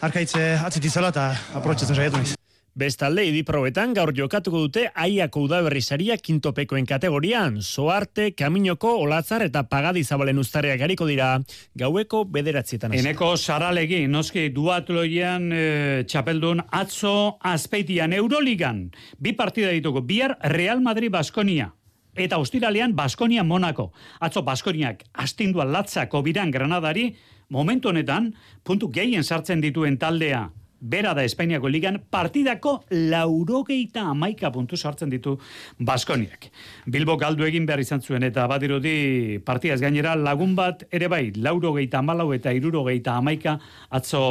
arkaitze 0.00 0.48
atzitizela 0.64 1.08
eta 1.14 1.30
aprotxetzen 1.54 1.96
saietu 1.96 2.16
naiz. 2.22 2.45
Bestalde, 2.76 3.22
idiprobetan 3.24 3.94
gaur 3.96 4.10
jokatuko 4.12 4.58
dute 4.66 4.82
aiako 5.00 5.46
udaberri 5.46 5.80
saria 5.80 6.18
kintopekoen 6.20 6.84
kategorian. 6.84 7.54
Soarte, 7.64 8.34
Kaminoko, 8.36 8.90
Olatzar 9.00 9.46
eta 9.46 9.62
Pagadi 9.64 10.02
zabalen 10.04 10.36
ustareak 10.36 10.82
gariko 10.82 11.08
dira 11.08 11.30
gaueko 11.72 12.26
bederatzietan. 12.34 12.92
Eneko 12.98 13.30
saralegi, 13.40 14.02
noski 14.12 14.50
duatloian 14.52 15.46
e, 15.56 15.62
txapeldun 16.04 16.60
atzo 16.68 17.14
azpeitian 17.48 18.12
Euroligan. 18.12 18.84
Bi 19.16 19.32
partida 19.32 19.72
dituko, 19.72 20.04
bihar 20.04 20.36
Real 20.52 20.84
Madrid 20.84 21.14
Baskonia. 21.16 21.70
Eta 22.12 22.36
ostiralean 22.44 22.92
Baskonia 22.92 23.40
Monako. 23.40 23.88
Atzo 24.20 24.44
Baskoniak 24.44 25.00
astinduan 25.24 25.72
latzako 25.72 26.20
biran 26.28 26.52
Granadari, 26.52 27.08
momentu 27.48 27.88
honetan, 27.88 28.34
puntu 28.60 28.92
gehien 28.92 29.24
sartzen 29.24 29.64
dituen 29.64 29.96
taldea 29.96 30.44
bera 30.80 31.14
da 31.14 31.24
Espainiako 31.24 31.68
ligan 31.68 31.98
partidako 32.10 32.84
laurogeita 32.90 34.06
amaika 34.10 34.50
puntu 34.52 34.76
sartzen 34.76 35.10
ditu 35.10 35.36
Baskoniak. 35.78 36.50
Bilbo 36.86 37.16
galdu 37.16 37.46
egin 37.46 37.66
behar 37.66 37.80
izan 37.80 38.02
zuen 38.02 38.22
eta 38.22 38.46
badirudi 38.46 39.38
partidaz 39.46 39.80
gainera 39.80 40.14
lagun 40.16 40.54
bat 40.56 40.84
ere 40.90 41.08
bai 41.08 41.32
laurogeita 41.36 41.98
amalau 41.98 42.32
eta 42.34 42.52
irurogeita 42.52 43.16
amaika 43.16 43.58
atzo 43.90 44.22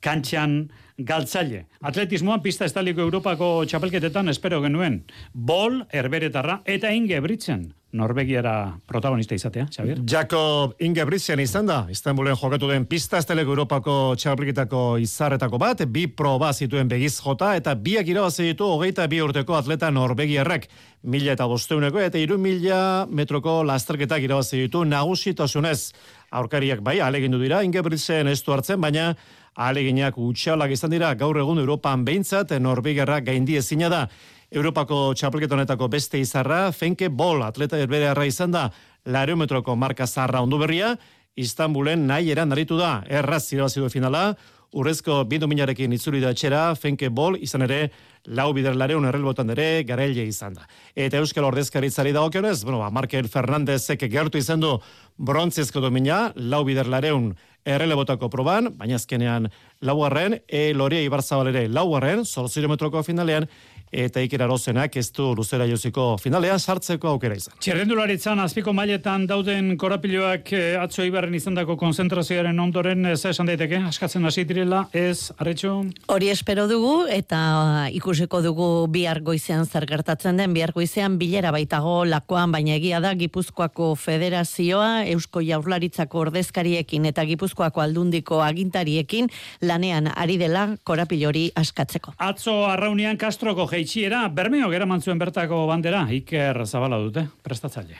kantxan 0.00 0.70
galtzaile. 0.98 1.66
Atletismoan 1.80 2.42
pista 2.44 2.68
estaliko 2.68 3.00
Europako 3.00 3.64
txapelketetan 3.66 4.28
espero 4.28 4.60
genuen. 4.62 5.02
Bol, 5.32 5.84
herberetarra 5.92 6.60
eta 6.64 6.92
inge 6.92 7.20
britzen. 7.24 7.70
Norvegiara 7.92 8.78
protagonista 8.86 9.34
izatea, 9.34 9.66
Xavier? 9.66 9.98
Jakob 10.06 10.76
Ingebrigtsen 10.78 11.40
izan 11.42 11.66
da, 11.66 11.80
Istanbulen 11.90 12.36
jokatu 12.38 12.68
den 12.70 12.84
pista 12.86 13.18
esteleko 13.18 13.50
Europako 13.50 13.96
txapelketako 14.14 14.82
izarretako 15.02 15.58
bat, 15.58 15.82
bi 15.90 16.06
proba 16.06 16.52
zituen 16.52 16.88
begiz 16.88 17.16
jota, 17.18 17.56
eta 17.58 17.74
biak 17.74 18.06
irabazi 18.06 18.46
ditu 18.52 18.68
hogeita 18.76 19.08
bi 19.10 19.18
urteko 19.24 19.58
atleta 19.58 19.90
Norvegiarrak, 19.90 20.68
mila 21.02 21.34
eta 21.34 21.50
bosteuneko, 21.50 21.98
eta 21.98 22.22
iru 22.22 22.38
mila 22.38 23.08
metroko 23.10 23.60
lasterketak 23.66 24.22
irabazi 24.22 24.62
ditu 24.68 24.84
nagusitasunez. 24.86 25.92
Aurkariak 26.30 26.84
bai, 26.86 27.00
alegindu 27.02 27.42
dira, 27.42 27.64
Ingebrigtsen 27.66 28.30
ez 28.30 28.38
du 28.46 28.54
hartzen, 28.54 28.78
baina 28.80 29.16
aleginak 29.58 30.14
utxalak 30.18 30.70
izan 30.70 30.94
dira, 30.94 31.10
gaur 31.18 31.42
egun 31.42 31.58
Europan 31.58 32.04
behintzat, 32.06 32.54
Norvegiarrak 32.62 33.26
gaindi 33.26 33.58
ezina 33.58 33.90
da. 33.90 34.04
Europako 34.50 35.12
txapelketonetako 35.14 35.86
beste 35.88 36.18
izarra, 36.18 36.72
Fenke 36.74 37.06
Bol, 37.08 37.44
atleta 37.46 37.78
erberearra 37.78 38.24
izan 38.26 38.50
da, 38.50 38.64
lareometroko 39.06 39.76
marka 39.78 40.08
zarra 40.10 40.42
ondu 40.42 40.58
berria, 40.58 40.96
Istanbulen 41.38 42.08
nahi 42.08 42.32
eran 42.34 42.50
naritu 42.50 42.74
da, 42.76 43.04
erraz 43.06 43.44
irabazi 43.54 43.78
du 43.78 43.88
finala, 43.88 44.32
urrezko 44.74 45.20
bindu 45.30 45.46
minarekin 45.50 45.94
itzuri 45.94 46.18
da 46.22 46.32
etxera, 46.34 46.64
Fenke 46.74 47.12
Bol, 47.14 47.38
izan 47.38 47.62
ere, 47.66 47.92
lau 48.26 48.48
bider 48.54 48.74
lareun 48.74 49.06
errelbotan 49.06 49.54
ere, 49.54 49.84
garaile 49.86 50.26
izan 50.26 50.58
da. 50.58 50.66
Eta 50.98 51.22
Euskal 51.22 51.46
Ordezkaritzari 51.46 52.10
da 52.12 52.26
okionez, 52.26 52.64
bueno, 52.64 52.82
ba, 52.82 52.90
Markel 52.90 53.30
Fernandezek 53.30 54.02
gertu 54.10 54.42
izan 54.42 54.66
du 54.66 54.74
brontzezko 55.16 55.82
domina, 55.82 56.32
lau 56.34 56.64
bider 56.66 56.90
lareun 56.90 57.30
errelebotako 57.64 58.30
proban, 58.32 58.70
baina 58.76 58.96
azkenean 58.96 59.50
laugarren, 59.84 60.38
e 60.48 60.70
Loria 60.74 61.02
Ibarzabal 61.06 61.52
ere 61.52 61.66
laugarren, 61.68 62.24
zorzirometroko 62.24 63.02
finalean, 63.06 63.46
eta 63.90 64.22
Iker 64.22 64.42
Arozenak 64.44 64.96
ez 64.96 65.08
du 65.12 65.32
luzera 65.34 65.66
joziko 65.66 66.14
finalean 66.22 66.60
sartzeko 66.60 67.10
aukera 67.10 67.34
izan. 67.36 67.56
Txerrendularitzan 67.60 68.38
azpiko 68.40 68.72
mailetan 68.76 69.26
dauden 69.26 69.74
korapiloak 69.80 70.52
eh, 70.54 70.76
atzo 70.78 71.04
ibarren 71.06 71.34
izandako 71.34 71.76
konzentrazioaren 71.80 72.58
ondoren 72.62 73.10
ez 73.10 73.24
esan 73.26 73.50
daiteke, 73.50 73.80
askatzen 73.90 74.24
hasi 74.26 74.44
direla, 74.46 74.84
ez, 74.94 75.32
arretxo? 75.38 75.74
Hori 76.14 76.30
espero 76.30 76.66
dugu 76.70 77.06
eta 77.10 77.88
ikusiko 77.96 78.40
dugu 78.44 78.68
bihar 78.92 79.22
goizean 79.26 79.66
zer 79.66 79.86
gertatzen 79.90 80.38
den, 80.38 80.54
bihar 80.54 80.72
goizean 80.76 81.18
bilera 81.18 81.50
baitago 81.54 82.04
lakoan, 82.06 82.54
baina 82.54 82.76
egia 82.78 83.00
da 83.02 83.12
Gipuzkoako 83.18 83.94
Federazioa, 83.98 85.06
Eusko 85.10 85.42
Jaurlaritzako 85.42 86.24
ordezkariekin 86.26 87.10
eta 87.10 87.26
Gipuzkoako 87.26 87.82
aldundiko 87.82 88.40
agintariekin 88.44 89.30
lanean 89.66 90.12
ari 90.14 90.38
dela 90.38 90.68
korapilori 90.84 91.48
askatzeko. 91.58 92.14
Atzo 92.22 92.56
arraunian 92.70 93.18
Kastroko 93.20 93.66
jeitsiera, 93.80 94.28
bermeo 94.28 94.68
gera 94.70 94.86
mantzuen 94.86 95.18
bertako 95.18 95.64
bandera, 95.68 96.04
Iker 96.12 96.66
Zabala 96.66 96.98
dute, 97.00 97.24
prestatzaile. 97.42 97.96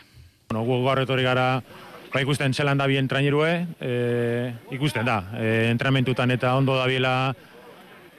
Bueno, 0.51 0.65
gu 0.67 0.81
gaur 0.85 1.01
etorri 1.01 1.25
gara 1.25 1.63
ba 2.11 2.21
ikusten 2.21 2.53
zelan 2.53 2.79
da 2.79 2.89
bien 2.91 3.09
trainerue, 3.09 3.67
e, 3.81 4.53
ikusten 4.75 5.07
da, 5.07 5.21
e, 5.39 5.71
entrenamentutan 5.71 6.31
eta 6.35 6.57
ondo 6.59 6.75
da 6.77 6.89
biela 6.91 7.13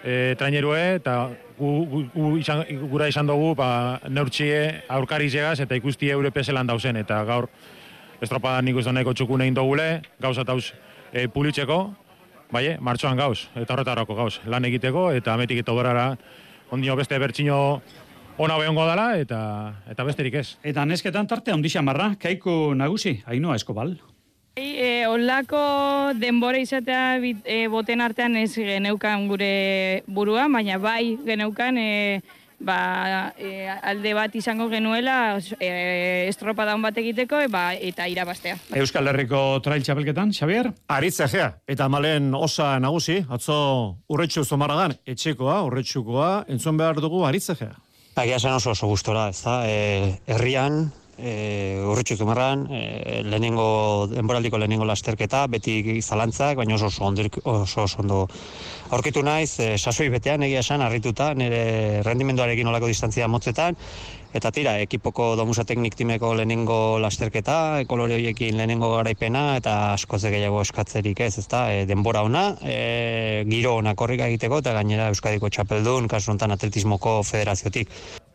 e, 0.04 0.34
trainerue, 0.39 0.80
eta 1.02 1.17
gu, 1.60 1.71
gu 2.15 2.30
izan, 2.39 2.63
gura 2.88 3.10
izan 3.12 3.28
dugu, 3.28 3.52
ba, 3.60 4.00
neurtxie 4.08 4.86
aurkari 4.89 5.30
zegaz, 5.30 5.60
eta 5.60 5.76
ikusti 5.76 6.10
europe 6.10 6.43
zelan 6.43 6.71
dauzen, 6.71 6.97
eta 7.04 7.19
gaur 7.28 7.50
estropadan 8.21 8.71
ikusten 8.71 8.95
nahiko 8.95 9.13
txukun 9.13 9.43
egin 9.43 9.60
dugule, 9.60 9.89
gauza 10.24 10.47
tauz 10.47 10.71
e, 11.12 11.28
pulitzeko, 11.28 11.82
bai, 12.52 12.78
martxoan 12.80 13.19
gauz, 13.19 13.50
eta 13.60 13.76
horretarako 13.76 14.15
gauz, 14.15 14.38
lan 14.47 14.65
egiteko, 14.71 15.10
eta 15.19 15.36
ametik 15.36 15.65
eta 15.65 15.76
oberara, 15.76 16.13
ondio 16.71 16.95
beste 16.95 17.19
bertxino 17.19 17.81
ona 18.41 18.57
behongo 18.57 18.86
dala, 18.88 19.12
eta 19.19 19.41
eta 19.91 20.05
besterik 20.07 20.39
ez. 20.39 20.47
Eta 20.63 20.86
nesketan 20.88 21.27
tarte 21.27 21.53
handi 21.53 21.69
xamarra, 21.69 22.15
kaiku 22.19 22.73
nagusi, 22.75 23.19
hainoa 23.27 23.57
eskobal. 23.60 23.97
E, 24.55 25.05
olako 25.07 25.62
denbora 26.19 26.60
izatea 26.60 27.19
bit, 27.23 27.45
e, 27.45 27.67
boten 27.71 28.01
artean 28.03 28.36
ez 28.36 28.51
geneukan 28.55 29.29
gure 29.29 30.03
burua, 30.07 30.49
baina 30.51 30.79
bai 30.81 31.17
geneukan 31.23 31.77
e, 31.79 31.89
ba, 32.65 33.34
e, 33.38 33.67
alde 33.69 34.13
bat 34.15 34.36
izango 34.36 34.69
genuela 34.71 35.39
e, 35.60 36.28
estropa 36.30 36.65
daun 36.69 36.82
bat 36.86 36.97
egiteko 37.02 37.41
e, 37.41 37.50
ba, 37.52 37.71
eta 37.74 38.08
irabastea. 38.12 38.58
Euskal 38.80 39.12
Herriko 39.12 39.60
trail 39.65 39.84
txapelketan, 39.86 40.34
Xavier? 40.36 40.71
Aritza 40.91 41.28
gea, 41.32 41.52
eta 41.67 41.89
malen 41.91 42.32
osa 42.38 42.74
nagusi, 42.80 43.21
atzo 43.30 43.58
urretxu 44.12 44.45
zomaragan, 44.45 44.95
etxekoa, 45.06 45.62
urretxukoa, 45.67 46.32
entzun 46.52 46.80
behar 46.80 47.02
dugu 47.04 47.26
aritza 47.28 47.58
gea. 47.60 47.76
Agia 48.21 48.39
zen 48.39 48.54
oso 48.54 48.74
oso 48.76 48.89
gustora, 48.91 49.30
ez 49.32 49.39
da, 49.43 49.62
e, 49.67 50.17
herrian, 50.28 50.89
e, 51.21 51.34
urritxu 51.86 52.17
zumarran, 52.17 52.65
e, 52.69 53.21
lehenengo, 53.23 54.07
denboraldiko 54.12 54.57
lehenengo 54.57 54.88
lasterketa, 54.89 55.45
beti 55.47 56.01
zalantzak, 56.01 56.57
baina 56.57 56.75
oso 56.75 56.89
oso, 56.91 57.05
ondir, 57.05 57.29
oso, 57.43 57.84
oso 57.84 58.01
ondo 58.01 58.23
aurkitu 58.89 59.23
naiz, 59.23 59.60
e, 59.60 59.77
sasoi 59.77 60.10
betean 60.10 60.43
egia 60.47 60.65
esan, 60.65 60.81
harrituta, 60.81 61.34
nire 61.38 62.01
rendimenduarekin 62.07 62.73
olako 62.73 62.91
distantzia 62.91 63.29
motzetan, 63.31 63.77
Eta 64.31 64.47
tira, 64.55 64.77
ekipoko 64.79 65.34
domusa 65.36 65.65
teknik 65.67 65.97
timeko 65.99 66.29
lehenengo 66.39 66.75
lasterketa, 67.03 67.84
kolore 67.89 68.15
horiekin 68.15 68.55
lehenengo 68.55 68.93
garaipena, 68.93 69.57
eta 69.60 69.73
askoz 69.97 70.21
gehiago 70.23 70.63
eskatzerik 70.63 71.19
ez, 71.27 71.34
ezta, 71.43 71.65
e, 71.73 71.84
denbora 71.89 72.23
ona, 72.23 72.45
e, 72.63 73.43
giro 73.51 73.75
ona 73.81 73.95
korrika 73.99 74.31
egiteko, 74.31 74.63
eta 74.63 74.77
gainera 74.79 75.12
Euskadiko 75.12 75.51
txapeldun, 75.51 76.07
kasu 76.07 76.31
honetan 76.31 76.55
atletismoko 76.55 77.19
federaziotik. 77.27 77.91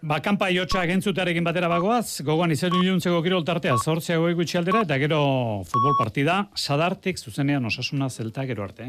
Ba, 0.06 0.20
kanpa 0.22 0.46
jotxa 0.54 0.84
gentzutarekin 0.86 1.42
batera 1.42 1.66
bagoaz, 1.66 2.22
gogoan 2.22 2.52
izan 2.54 2.76
iluntzeko 2.78 3.18
kirol 3.24 3.42
tartea 3.48 3.74
zortzeago 3.74 4.28
aldera, 4.30 4.84
eta 4.86 4.98
gero 5.02 5.18
futbol 5.66 5.98
partida, 5.98 6.46
sadartik 6.54 7.18
zuzenean 7.18 7.66
osasuna 7.66 8.08
zelta 8.08 8.46
gero 8.46 8.62
arte. 8.62 8.86